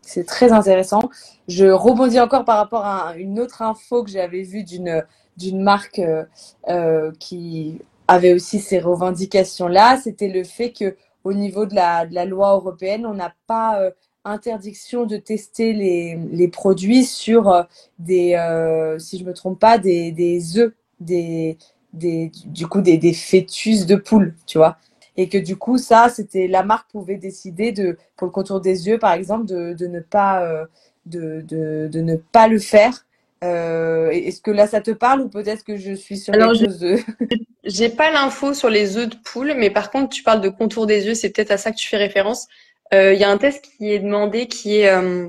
[0.02, 1.10] C'est très intéressant.
[1.48, 6.24] Je rebondis encore par rapport à une autre info que j'avais vue d'une marque euh,
[6.68, 12.14] euh qui avait aussi ces revendications-là, c'était le fait que au niveau de la, de
[12.14, 13.90] la loi européenne, on n'a pas euh,
[14.24, 17.62] interdiction de tester les, les produits sur euh,
[17.98, 21.58] des, euh, si je me trompe pas, des, des œufs, des,
[21.92, 24.78] des, du coup des, des fœtus de poule, tu vois.
[25.16, 28.86] Et que du coup, ça, c'était la marque pouvait décider de, pour le contour des
[28.86, 30.66] yeux, par exemple, de, de ne pas,
[31.06, 33.04] de, de, de ne pas le faire
[33.44, 36.66] euh, Est-ce que là, ça te parle ou peut-être que je suis sur Alors, quelque
[36.66, 37.04] chose
[37.64, 40.86] J'ai pas l'info sur les œufs de poule, mais par contre, tu parles de contour
[40.86, 42.46] des yeux, c'est peut-être à ça que tu fais référence.
[42.94, 45.28] Euh, il y a un test qui est demandé, qui est euh,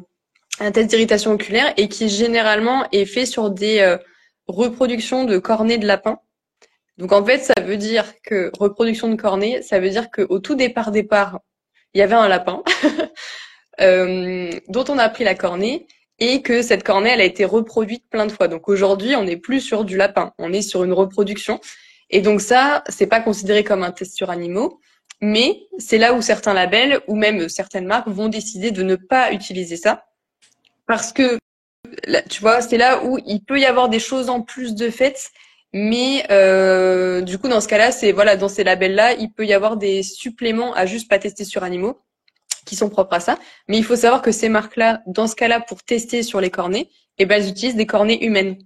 [0.59, 3.97] un test d'irritation oculaire et qui généralement est fait sur des euh,
[4.47, 6.19] reproductions de cornets de lapin.
[6.97, 10.55] Donc en fait, ça veut dire que reproduction de cornets, ça veut dire qu'au tout
[10.55, 11.39] départ départ,
[11.93, 12.61] il y avait un lapin
[13.81, 15.87] euh, dont on a pris la cornée
[16.19, 18.47] et que cette cornée, elle a été reproduite plein de fois.
[18.47, 21.59] Donc aujourd'hui, on n'est plus sur du lapin, on est sur une reproduction.
[22.09, 24.79] Et donc ça, c'est pas considéré comme un test sur animaux,
[25.21, 29.31] mais c'est là où certains labels ou même certaines marques vont décider de ne pas
[29.31, 30.05] utiliser ça
[30.89, 31.37] parce que
[32.29, 35.29] tu vois, c'est là où il peut y avoir des choses en plus de fait,
[35.71, 39.53] mais euh, du coup dans ce cas-là, c'est voilà dans ces labels-là, il peut y
[39.53, 42.01] avoir des suppléments à juste pas tester sur animaux
[42.69, 43.39] qui sont propres à ça.
[43.67, 46.89] Mais il faut savoir que ces marques-là, dans ce cas-là, pour tester sur les cornets,
[47.17, 48.57] eh ben, elles utilisent des cornets humaines.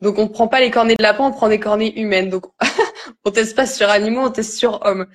[0.00, 2.30] Donc, on ne prend pas les cornets de lapin, on prend des cornets humaines.
[2.30, 2.46] Donc,
[3.24, 5.06] on teste pas sur animaux, on teste sur hommes.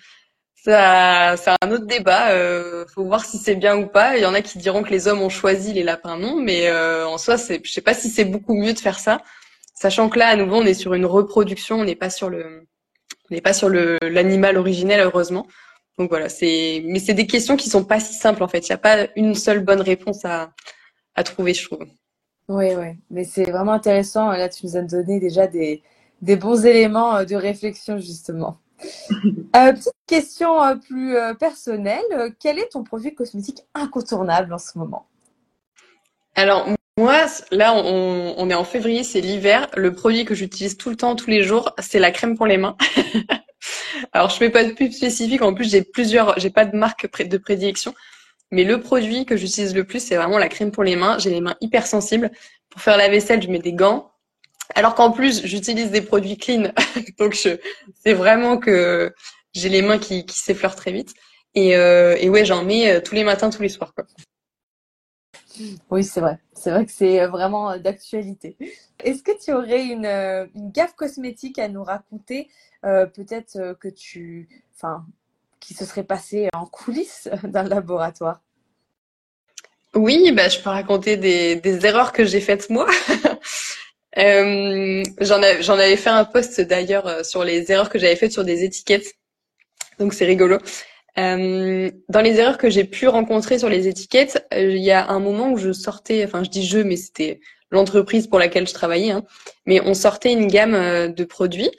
[0.64, 2.32] Ça, c'est un autre débat.
[2.32, 4.18] Euh, faut voir si c'est bien ou pas.
[4.18, 6.36] Il y en a qui diront que les hommes ont choisi, les lapins non.
[6.36, 9.22] Mais euh, en soi, c'est, je sais pas si c'est beaucoup mieux de faire ça,
[9.74, 12.68] sachant que là, à nouveau, on est sur une reproduction, on n'est pas sur le,
[13.30, 15.48] on n'est pas sur l'animal originel, heureusement.
[16.00, 18.68] Donc voilà, c'est mais c'est des questions qui sont pas si simples en fait.
[18.68, 20.52] Il n'y a pas une seule bonne réponse à,
[21.14, 21.86] à trouver, je trouve.
[22.48, 24.32] Oui, oui, mais c'est vraiment intéressant.
[24.32, 25.84] Là, tu nous as donné déjà des,
[26.22, 28.58] des bons éléments euh, de réflexion justement.
[29.56, 32.34] euh, petite question euh, plus euh, personnelle.
[32.40, 35.06] Quel est ton produit cosmétique incontournable en ce moment?
[36.36, 36.66] Alors
[36.98, 39.68] moi, là, on, on est en février, c'est l'hiver.
[39.76, 42.58] Le produit que j'utilise tout le temps, tous les jours, c'est la crème pour les
[42.58, 42.78] mains.
[44.12, 45.42] Alors, je fais pas de pub spécifique.
[45.42, 47.94] En plus, j'ai plusieurs, j'ai pas de marque de prédilection.
[48.52, 51.18] Mais le produit que j'utilise le plus, c'est vraiment la crème pour les mains.
[51.20, 52.32] J'ai les mains hyper sensibles.
[52.70, 54.12] Pour faire la vaisselle, je mets des gants.
[54.76, 56.72] Alors qu'en plus, j'utilise des produits clean.
[57.20, 59.14] Donc, c'est vraiment que
[59.54, 61.14] j'ai les mains qui, s'effleurent très vite.
[61.56, 63.94] Et, euh, ouais, j'en mets euh, tous les matins, tous les soirs.
[63.94, 64.06] Quoi.
[65.90, 66.40] Oui, c'est vrai.
[66.54, 68.58] C'est vrai que c'est vraiment d'actualité.
[69.04, 74.48] Est-ce que tu aurais une, gaffe cosmétique à nous raconter euh, peut-être euh, que tu,
[74.76, 75.06] enfin,
[75.60, 78.42] qui se serait passé en coulisses d'un laboratoire.
[79.96, 82.88] Oui, bah, je peux raconter des, erreurs que j'ai faites moi.
[84.18, 88.44] euh, j'en, avais fait un post d'ailleurs euh, sur les erreurs que j'avais faites sur
[88.44, 89.16] des étiquettes.
[89.98, 90.60] Donc c'est rigolo.
[91.18, 95.10] Euh, dans les erreurs que j'ai pu rencontrer sur les étiquettes, euh, il y a
[95.10, 98.74] un moment où je sortais, enfin je dis je, mais c'était l'entreprise pour laquelle je
[98.74, 99.24] travaillais, hein,
[99.66, 101.72] mais on sortait une gamme euh, de produits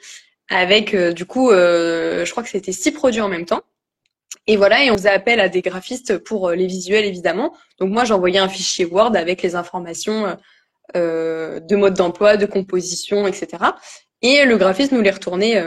[0.51, 3.63] avec du coup, je crois que c'était six produits en même temps.
[4.47, 7.55] Et voilà, et on faisait appel à des graphistes pour les visuels évidemment.
[7.79, 10.37] Donc moi j'envoyais un fichier Word avec les informations
[10.95, 13.65] de mode d'emploi, de composition, etc.
[14.23, 15.63] Et le graphiste nous les retournait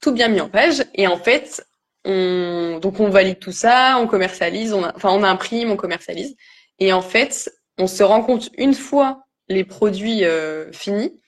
[0.00, 0.84] tout bien mis en page.
[0.94, 1.64] Et en fait,
[2.04, 6.36] on, donc on valide tout ça, on commercialise, on enfin on imprime, on commercialise.
[6.78, 11.20] Et en fait, on se rend compte une fois les produits euh, finis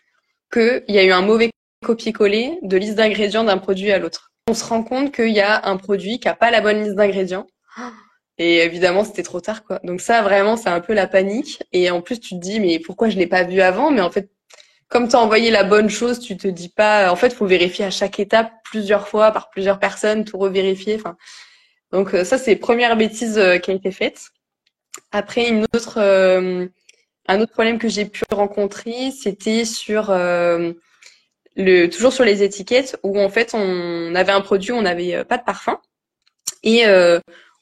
[0.53, 1.51] qu'il y a eu un mauvais
[1.83, 4.33] copier-coller de liste d'ingrédients d'un produit à l'autre.
[4.49, 6.95] On se rend compte qu'il y a un produit qui a pas la bonne liste
[6.95, 7.47] d'ingrédients.
[8.39, 9.79] Et évidemment, c'était trop tard, quoi.
[9.85, 11.63] Donc ça, vraiment, c'est un peu la panique.
[11.73, 13.91] Et en plus, tu te dis, mais pourquoi je l'ai pas vu avant?
[13.91, 14.31] Mais en fait,
[14.89, 17.11] comme tu as envoyé la bonne chose, tu te dis pas.
[17.13, 20.99] En fait, faut vérifier à chaque étape plusieurs fois par plusieurs personnes, tout revérifier.
[21.93, 24.31] Donc euh, ça, c'est première bêtise euh, qui a été faite.
[25.11, 26.67] Après, une autre, euh,
[27.29, 30.11] un autre problème que j'ai pu rencontrer, c'était sur
[31.91, 35.45] toujours sur les étiquettes où en fait on avait un produit, on n'avait pas de
[35.45, 35.81] parfum
[36.63, 36.85] et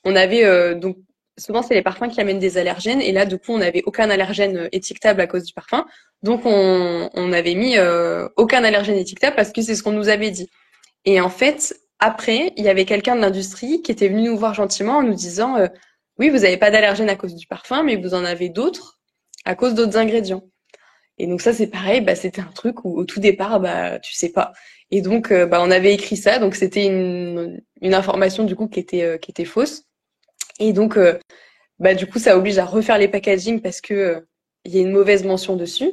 [0.04, 0.96] on avait donc
[1.38, 4.10] souvent c'est les parfums qui amènent des allergènes et là du coup on n'avait aucun
[4.10, 5.86] allergène étiquetable à cause du parfum
[6.22, 10.08] donc on, on avait mis euh, aucun allergène étiquetable parce que c'est ce qu'on nous
[10.08, 10.50] avait dit.
[11.04, 14.54] Et en fait, après, il y avait quelqu'un de l'industrie qui était venu nous voir
[14.54, 15.68] gentiment en nous disant euh,
[16.18, 18.98] oui, vous n'avez pas d'allergène à cause du parfum, mais vous en avez d'autres
[19.46, 20.42] à cause d'autres ingrédients.
[21.20, 24.14] Et donc ça c'est pareil, bah, c'était un truc où au tout départ, bah tu
[24.14, 24.52] sais pas.
[24.90, 28.80] Et donc euh, bah, on avait écrit ça, donc c'était une, information du coup qui
[28.80, 29.84] était était fausse.
[30.58, 30.98] Et donc
[31.78, 34.24] bah du coup ça oblige à refaire les packaging parce que
[34.64, 35.92] il y a une mauvaise mention dessus.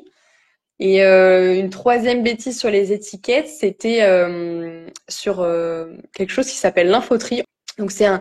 [0.80, 6.55] Et euh, une troisième bêtise sur les étiquettes, c'était euh, sur euh, quelque chose qui
[6.55, 7.43] s'appelle l'infotri.
[7.80, 8.19] Donc c'est un,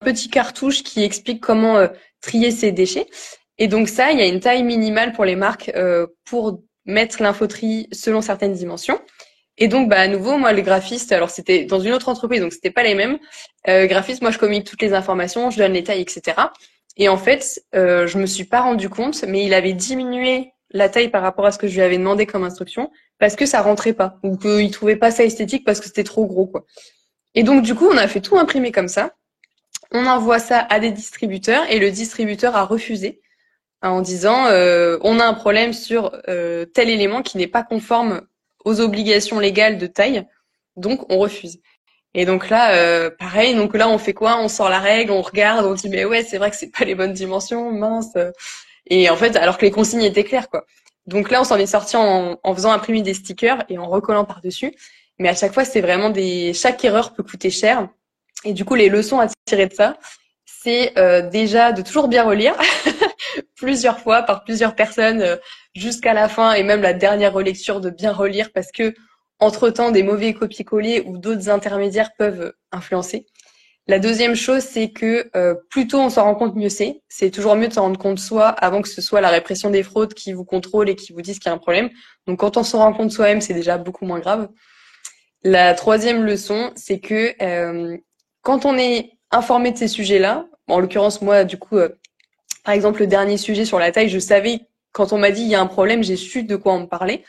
[0.00, 1.88] petit cartouche qui explique comment euh,
[2.20, 3.06] trier ses déchets.
[3.58, 7.22] Et donc ça, il y a une taille minimale pour les marques euh, pour mettre
[7.22, 9.00] l'infotri selon certaines dimensions.
[9.56, 12.52] Et donc, bah, à nouveau, moi, le graphiste, alors c'était dans une autre entreprise, donc
[12.52, 13.18] c'était pas les mêmes.
[13.68, 16.36] Euh, graphiste, moi, je communique toutes les informations, je donne les tailles, etc.
[16.96, 20.88] Et en fait, euh, je me suis pas rendu compte, mais il avait diminué la
[20.88, 23.62] taille par rapport à ce que je lui avais demandé comme instruction parce que ça
[23.62, 26.64] rentrait pas ou qu'il trouvait pas ça esthétique parce que c'était trop gros quoi.
[27.36, 29.12] Et donc du coup, on a fait tout imprimer comme ça.
[29.92, 33.20] On envoie ça à des distributeurs et le distributeur a refusé
[33.90, 38.22] en disant euh, on a un problème sur euh, tel élément qui n'est pas conforme
[38.64, 40.26] aux obligations légales de taille,
[40.76, 41.58] donc on refuse.
[42.14, 44.38] Et donc là, euh, pareil, donc là on fait quoi?
[44.38, 46.84] On sort la règle, on regarde, on dit mais ouais c'est vrai que c'est pas
[46.84, 48.16] les bonnes dimensions, mince.
[48.86, 50.64] Et en fait, alors que les consignes étaient claires, quoi.
[51.06, 54.24] Donc là, on s'en est sorti en, en, faisant imprimer des stickers et en recollant
[54.24, 54.74] par-dessus.
[55.18, 56.54] Mais à chaque fois, c'est vraiment des.
[56.54, 57.88] Chaque erreur peut coûter cher.
[58.44, 59.96] Et du coup, les leçons à tirer de ça,
[60.44, 62.54] c'est euh, déjà de toujours bien relire
[63.56, 65.36] plusieurs fois par plusieurs personnes euh,
[65.74, 68.94] jusqu'à la fin et même la dernière relecture de bien relire parce que
[69.40, 73.26] entre temps, des mauvais copier-coller ou d'autres intermédiaires peuvent influencer.
[73.86, 77.02] La deuxième chose, c'est que euh, plus tôt on s'en rend compte, mieux c'est.
[77.08, 79.82] C'est toujours mieux de s'en rendre compte soi avant que ce soit la répression des
[79.82, 81.90] fraudes qui vous contrôle et qui vous dise qu'il y a un problème.
[82.26, 84.48] Donc quand on s'en rend compte soi-même, c'est déjà beaucoup moins grave.
[85.42, 87.98] La troisième leçon, c'est que euh,
[88.40, 91.90] quand on est informé de ces sujets-là, en l'occurrence moi, du coup, euh,
[92.64, 94.60] par exemple le dernier sujet sur la taille, je savais
[94.92, 96.86] quand on m'a dit il y a un problème, j'ai su de quoi on me
[96.86, 97.24] parlait.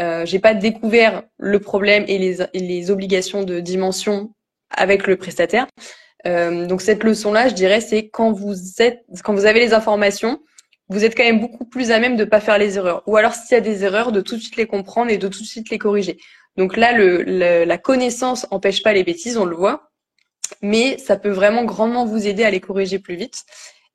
[0.00, 4.34] Euh, j'ai pas découvert le problème et les, obligations de dimension
[4.70, 5.66] avec le prestataire.
[6.26, 10.40] Euh, donc cette leçon-là, je dirais, c'est quand vous avez les informations,
[10.88, 13.02] vous êtes quand même beaucoup plus à même de pas faire les erreurs.
[13.06, 15.28] Ou alors s'il y a des erreurs, de tout de suite les comprendre et de
[15.28, 16.18] tout de suite les corriger.
[16.56, 19.90] Donc là, la connaissance empêche pas les bêtises, on le voit,
[20.60, 23.44] mais ça peut vraiment grandement vous aider à les corriger plus vite.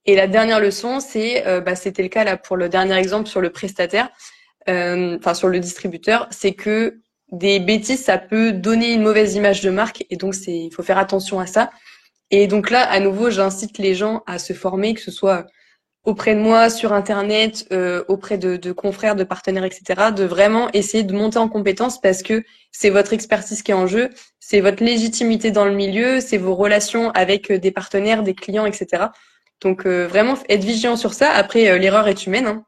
[0.06, 3.28] Et la dernière leçon, c'est, euh, bah, c'était le cas là pour le dernier exemple
[3.28, 4.10] sur le prestataire,
[4.68, 7.00] euh, enfin sur le distributeur, c'est que
[7.32, 10.84] des bêtises, ça peut donner une mauvaise image de marque et donc c'est, il faut
[10.84, 11.70] faire attention à ça.
[12.32, 15.46] Et donc là, à nouveau, j'incite les gens à se former, que ce soit
[16.06, 20.70] auprès de moi, sur Internet, euh, auprès de, de, confrères, de partenaires, etc., de vraiment
[20.74, 24.62] essayer de monter en compétence parce que c'est votre expertise qui est en jeu, c'est
[24.62, 29.08] votre légitimité dans le milieu, c'est vos relations avec des partenaires, des clients, etc.
[29.62, 31.32] Donc euh, vraiment, être vigilant sur ça.
[31.32, 32.48] Après, l'erreur est humaine.
[32.48, 32.66] Hein.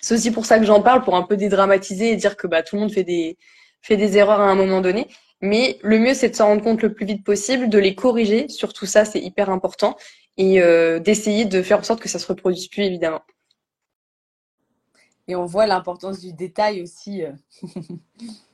[0.00, 2.62] C'est aussi pour ça que j'en parle, pour un peu dédramatiser et dire que bah,
[2.62, 3.38] tout le monde fait des,
[3.80, 5.08] fait des erreurs à un moment donné.
[5.40, 8.48] Mais le mieux, c'est de s'en rendre compte le plus vite possible, de les corriger.
[8.48, 9.96] Surtout ça, c'est hyper important.
[10.36, 13.22] Et euh, d'essayer de faire en sorte que ça se reproduise plus, évidemment.
[15.28, 17.22] Et on voit l'importance du détail aussi.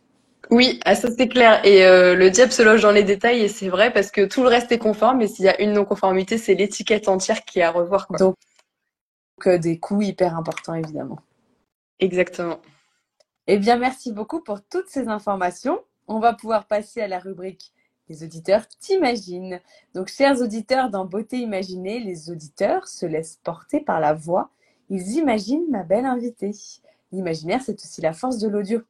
[0.51, 1.65] Oui, ah, ça c'est clair.
[1.65, 4.43] Et euh, le diable se loge dans les détails et c'est vrai parce que tout
[4.43, 7.63] le reste est conforme, mais s'il y a une non-conformité, c'est l'étiquette entière qui est
[7.63, 8.07] à revoir.
[8.07, 8.19] Quoi.
[8.19, 8.37] Donc,
[9.47, 11.19] euh, des coûts hyper importants évidemment.
[12.01, 12.61] Exactement.
[13.47, 15.81] Eh bien, merci beaucoup pour toutes ces informations.
[16.07, 17.73] On va pouvoir passer à la rubrique
[18.09, 19.61] Les auditeurs t'imaginent.
[19.95, 24.51] Donc, chers auditeurs, dans Beauté Imaginée, les auditeurs se laissent porter par la voix.
[24.89, 26.53] Ils imaginent ma belle invitée.
[27.13, 28.83] L'imaginaire, c'est aussi la force de l'audio.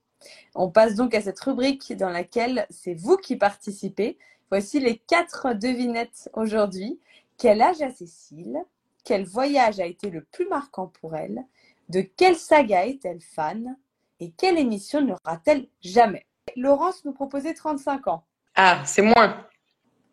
[0.54, 4.18] On passe donc à cette rubrique dans laquelle c'est vous qui participez.
[4.50, 7.00] Voici les quatre devinettes aujourd'hui.
[7.36, 8.58] Quel âge a Cécile?
[9.04, 11.44] Quel voyage a été le plus marquant pour elle?
[11.88, 13.76] De quelle saga est-elle fan?
[14.20, 16.26] Et quelle émission n'aura-t-elle jamais?
[16.56, 18.24] Laurence nous proposait 35 ans.
[18.56, 19.46] Ah, c'est moins.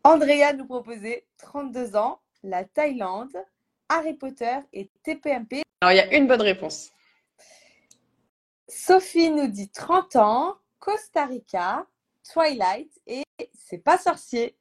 [0.04, 3.36] Andrea nous proposait 32 ans, la Thaïlande,
[3.88, 5.62] Harry Potter et TPMP.
[5.80, 6.92] Alors, il y a une bonne réponse.
[8.68, 11.86] Sophie nous dit 30 ans, Costa Rica,
[12.32, 13.22] Twilight et
[13.54, 14.56] C'est pas sorcier.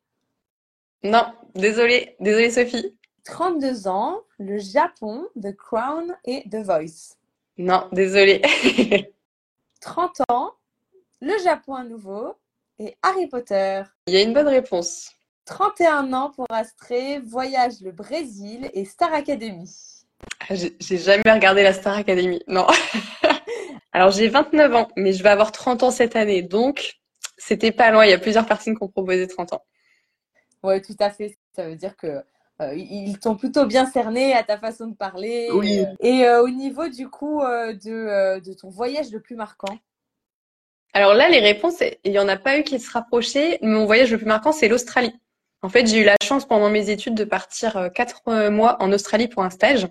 [1.04, 2.96] Non, désolé, désolé Sophie.
[3.26, 7.16] 32 ans, le Japon, The Crown et The Voice.
[7.58, 8.42] Non, désolé.
[9.82, 10.54] 30 ans,
[11.22, 12.36] le Japon à nouveau
[12.80, 13.82] et Harry Potter.
[14.08, 15.12] Il y a une bonne réponse.
[15.46, 19.70] 31 ans pour Astrée, Voyage le Brésil et Star Academy.
[20.42, 22.68] Ah, j'ai jamais regardé la Star Academy, non.
[23.96, 26.98] Alors j'ai 29 ans, mais je vais avoir 30 ans cette année, donc
[27.38, 28.04] c'était pas loin.
[28.04, 29.64] Il y a plusieurs personnes qui ont proposé 30 ans.
[30.64, 31.38] Oui, tout à fait.
[31.56, 32.22] Ça veut dire que
[32.62, 35.48] euh, ils t'ont plutôt bien cerné à ta façon de parler.
[35.54, 35.86] Oui.
[36.02, 39.78] Et euh, au niveau du coup euh, de, de, ton voyage le plus marquant?
[40.92, 43.60] Alors là, les réponses, il n'y en a pas eu qui se rapprochaient.
[43.62, 45.16] Mon voyage le plus marquant, c'est l'Australie.
[45.62, 49.30] En fait, j'ai eu la chance pendant mes études de partir quatre mois en Australie
[49.30, 49.88] pour un stage.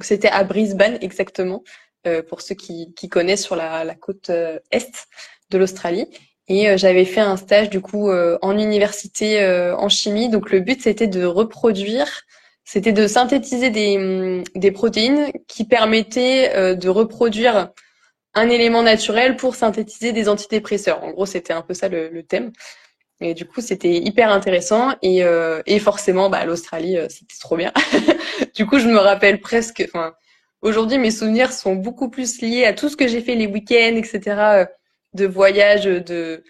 [0.00, 1.64] C'était à Brisbane exactement.
[2.06, 5.08] Euh, pour ceux qui, connaissent sur la, côte euh, est
[5.50, 6.06] de l'Australie.
[6.46, 9.44] Et euh, j'avais fait un stage du coup en université
[9.76, 10.28] en chimie.
[10.28, 12.22] Donc le but c'était de reproduire,
[12.64, 17.70] c'était de synthétiser des, mm, des protéines qui permettaient de reproduire
[18.34, 21.02] un élément naturel pour synthétiser des antidépresseurs.
[21.02, 22.52] En gros, c'était un peu ça le, thème.
[23.20, 24.94] Et du coup, c'était hyper intéressant.
[25.02, 25.22] Et,
[25.66, 27.72] et forcément, bah, l'Australie, c'était trop bien.
[28.54, 30.14] du coup, je me rappelle presque, enfin,
[30.60, 33.96] Aujourd'hui, mes souvenirs sont beaucoup plus liés à tout ce que j'ai fait les week-ends,
[33.96, 34.66] etc., euh,
[35.14, 36.42] de voyage, de,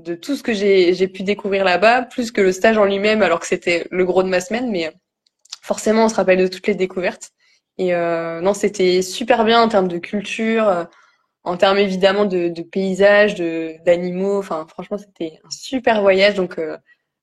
[0.00, 3.40] de tout ce que j'ai pu découvrir là-bas, plus que le stage en lui-même, alors
[3.40, 4.70] que c'était le gros de ma semaine.
[4.70, 4.90] Mais euh,
[5.62, 7.30] forcément, on se rappelle de toutes les découvertes.
[7.78, 10.84] Et euh, non, c'était super bien en termes de culture, euh,
[11.44, 14.38] en termes évidemment de, de paysages, d'animaux.
[14.38, 16.34] Enfin, franchement, c'était un super voyage.
[16.34, 16.60] Donc,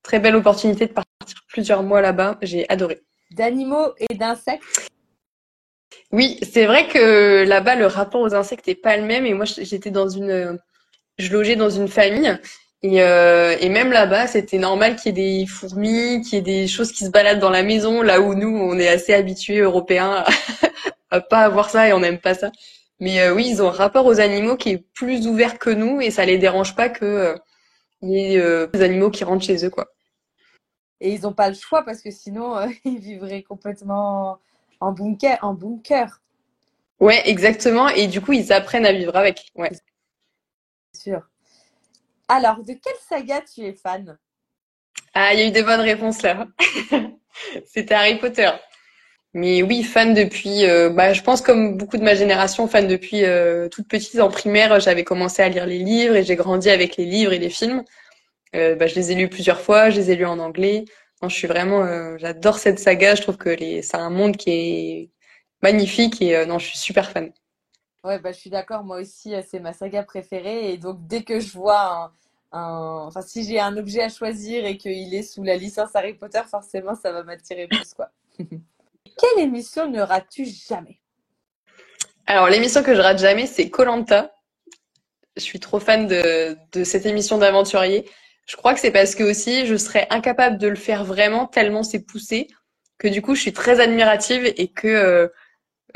[0.02, 2.38] très belle opportunité de partir plusieurs mois là-bas.
[2.42, 3.02] J'ai adoré.
[3.32, 4.90] D'animaux et d'insectes?
[6.12, 9.26] Oui, c'est vrai que là-bas, le rapport aux insectes n'est pas le même.
[9.26, 10.60] Et moi, j'étais dans une,
[11.18, 12.38] je logeais dans une famille.
[12.84, 16.42] Et, euh, et même là-bas, c'était normal qu'il y ait des fourmis, qu'il y ait
[16.42, 19.60] des choses qui se baladent dans la maison, là où nous, on est assez habitués,
[19.60, 20.24] européens,
[21.12, 22.52] à pas avoir ça et on n'aime pas ça.
[23.00, 26.02] Mais euh, oui, ils ont un rapport aux animaux qui est plus ouvert que nous
[26.02, 27.38] et ça les dérange pas que euh,
[28.02, 29.88] y ait euh, des animaux qui rentrent chez eux, quoi.
[31.00, 34.40] Et ils n'ont pas le choix parce que sinon, ils vivraient complètement
[34.80, 36.22] en bunker, en bunker.
[37.00, 37.90] Ouais, exactement.
[37.90, 39.52] Et du coup, ils apprennent à vivre avec.
[39.56, 39.72] Ouais.
[40.94, 41.22] Sûr.
[42.28, 44.18] Alors, de quelle saga tu es fan?
[45.14, 46.48] Ah, il y a eu des bonnes réponses là.
[47.66, 48.50] C'était Harry Potter.
[49.34, 53.24] Mais oui, fan depuis, euh, bah, je pense comme beaucoup de ma génération, fan depuis
[53.24, 54.20] euh, toute petite.
[54.20, 57.40] En primaire, j'avais commencé à lire les livres et j'ai grandi avec les livres et
[57.40, 57.84] les films.
[58.56, 60.86] Euh, bah, je les ai lus plusieurs fois, je les ai lus en anglais
[61.24, 63.15] je suis vraiment, euh, j'adore cette saga.
[63.15, 65.09] Je trouve que les, c'est un monde qui est
[65.63, 67.32] magnifique et euh, non, je suis super fan.
[68.03, 68.84] Ouais, bah, je suis d'accord.
[68.84, 70.72] Moi aussi, euh, c'est ma saga préférée.
[70.72, 72.13] Et donc, dès que je vois
[72.51, 76.13] un, enfin, si j'ai un objet à choisir et qu'il est sous la licence Harry
[76.13, 78.11] Potter, forcément, ça va m'attirer plus, quoi.
[78.39, 80.99] Quelle émission ne rates-tu jamais?
[82.28, 84.32] Alors, l'émission que je rate jamais, c'est Colanta.
[85.36, 88.07] Je suis trop fan de, de cette émission d'aventurier.
[88.48, 91.84] Je crois que c'est parce que aussi je serais incapable de le faire vraiment tellement
[91.84, 92.48] c'est poussé
[92.98, 95.28] que du coup je suis très admirative et que euh,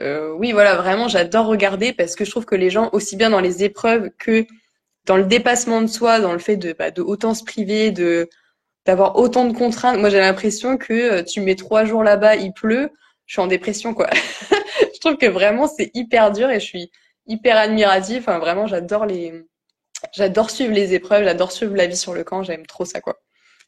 [0.02, 3.30] euh, oui voilà vraiment j'adore regarder parce que je trouve que les gens aussi bien
[3.30, 4.46] dans les épreuves que
[5.06, 8.30] dans le dépassement de soi, dans le fait de, bah, de autant se priver, de
[8.86, 10.00] d'avoir autant de contraintes.
[10.00, 12.90] Moi j'ai l'impression que euh, tu mets trois jours là-bas, il pleut,
[13.28, 14.10] je suis en dépression quoi.
[14.94, 16.92] je trouve que vraiment c'est hyper dur et je suis
[17.28, 18.24] hyper admirative.
[18.24, 19.34] Enfin vraiment j'adore les
[20.14, 23.20] J'adore suivre les épreuves, j'adore suivre la vie sur le camp, j'aime trop ça, quoi.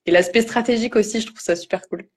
[0.06, 2.08] Et l'aspect stratégique aussi, je trouve ça super cool.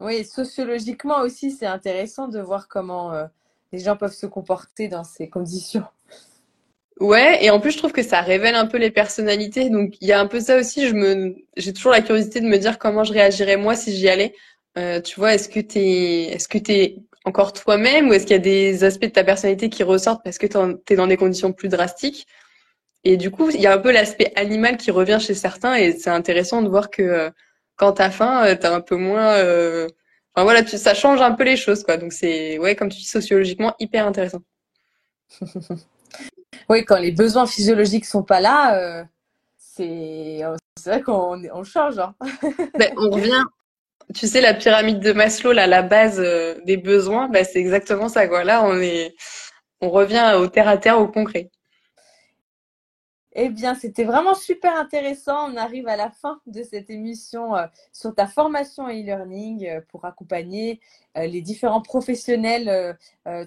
[0.00, 3.24] Oui, sociologiquement aussi, c'est intéressant de voir comment euh,
[3.72, 5.84] les gens peuvent se comporter dans ces conditions.
[7.00, 9.70] Ouais, et en plus, je trouve que ça révèle un peu les personnalités.
[9.70, 10.88] Donc, il y a un peu ça aussi.
[10.88, 14.08] Je me, j'ai toujours la curiosité de me dire comment je réagirais moi si j'y
[14.08, 14.34] allais.
[14.76, 18.38] Euh, tu vois, est-ce que t'es, est-ce que t'es encore toi-même ou est-ce qu'il y
[18.38, 20.46] a des aspects de ta personnalité qui ressortent parce que
[20.84, 22.26] t'es dans des conditions plus drastiques?
[23.04, 25.92] Et du coup, il y a un peu l'aspect animal qui revient chez certains et
[25.92, 27.30] c'est intéressant de voir que euh,
[27.76, 29.34] quand t'as faim, euh, t'as un peu moins.
[29.34, 29.88] Euh,
[30.34, 31.96] enfin voilà, tu, ça change un peu les choses, quoi.
[31.96, 34.40] Donc c'est, ouais, comme tu dis, sociologiquement hyper intéressant.
[36.68, 39.06] oui, quand les besoins physiologiques sont pas là,
[39.76, 40.42] c'est
[40.86, 41.98] vrai qu'on on change.
[41.98, 42.14] Hein.
[42.78, 43.44] ben, on revient.
[44.14, 46.18] Tu sais, la pyramide de Maslow, là, la base
[46.64, 48.42] des besoins, ben, c'est exactement ça, quoi.
[48.42, 49.14] Là, on est,
[49.80, 51.50] on revient au terre à terre, au concret.
[53.34, 55.52] Eh bien, c'était vraiment super intéressant.
[55.52, 60.06] On arrive à la fin de cette émission euh, sur ta formation e-learning euh, pour
[60.06, 60.80] accompagner
[61.16, 62.96] euh, les différents professionnels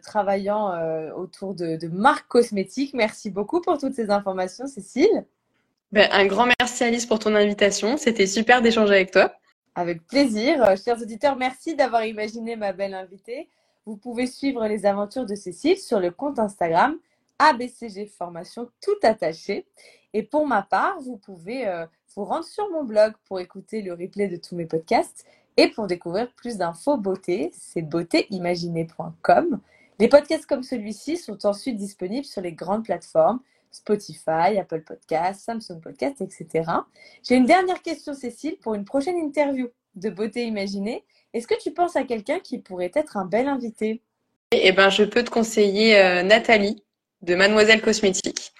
[0.03, 2.93] travaillant autour de, marques cosmétiques.
[2.93, 5.25] Merci beaucoup pour toutes ces informations, Cécile.
[5.91, 7.97] Ben, un grand merci Alice pour ton invitation.
[7.97, 9.34] C'était super d'échanger avec toi.
[9.75, 10.75] Avec plaisir.
[10.84, 13.49] Chers auditeurs, merci d'avoir imaginé ma belle invitée.
[13.86, 16.95] Vous pouvez suivre les aventures de Cécile sur le compte Instagram
[17.42, 19.66] ABCG Formation tout attaché.
[20.14, 21.86] Et pour ma part, vous pouvez euh,
[22.16, 25.26] vous rendre sur mon blog pour écouter le replay de tous mes podcasts
[25.58, 29.60] et pour découvrir plus d'infos beauté, c'est beautéimaginée.com.
[30.00, 33.39] Les podcasts comme celui-ci sont ensuite disponibles sur les grandes plateformes
[33.72, 36.70] Spotify, Apple Podcasts, Samsung Podcasts, etc.
[37.24, 41.04] J'ai une dernière question, Cécile, pour une prochaine interview de Beauté Imaginée.
[41.34, 44.02] Est-ce que tu penses à quelqu'un qui pourrait être un bel invité?
[44.52, 46.84] Eh ben, je peux te conseiller euh, Nathalie
[47.22, 48.53] de Mademoiselle Cosmétique,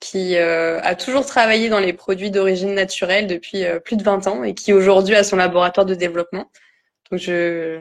[0.00, 4.26] qui euh, a toujours travaillé dans les produits d'origine naturelle depuis euh, plus de 20
[4.26, 6.50] ans et qui aujourd'hui a son laboratoire de développement.
[7.10, 7.80] Donc je,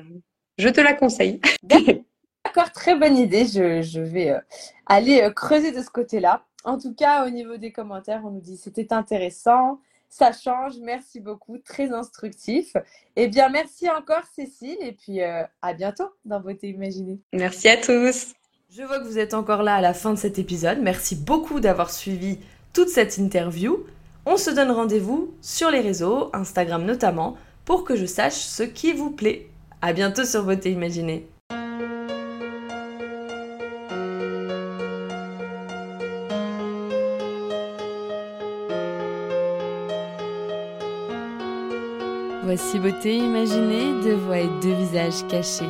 [0.58, 1.40] je te la conseille.
[1.64, 3.46] D'accord, très bonne idée.
[3.46, 4.40] Je, je vais euh,
[4.88, 6.44] aller creuser de ce côté-là.
[6.64, 11.20] En tout cas, au niveau des commentaires, on nous dit c'était intéressant, ça change, merci
[11.20, 12.76] beaucoup, très instructif.
[13.16, 17.20] Eh bien, merci encore Cécile et puis à bientôt dans Beauté Imaginée.
[17.32, 18.37] Merci à tous.
[18.70, 20.80] Je vois que vous êtes encore là à la fin de cet épisode.
[20.82, 22.38] Merci beaucoup d'avoir suivi
[22.74, 23.86] toute cette interview.
[24.26, 28.92] On se donne rendez-vous sur les réseaux, Instagram notamment, pour que je sache ce qui
[28.92, 29.48] vous plaît.
[29.82, 31.30] À bientôt sur Beauté Imaginée.
[42.44, 45.70] Voici Beauté Imaginée, deux voix et deux visages cachés.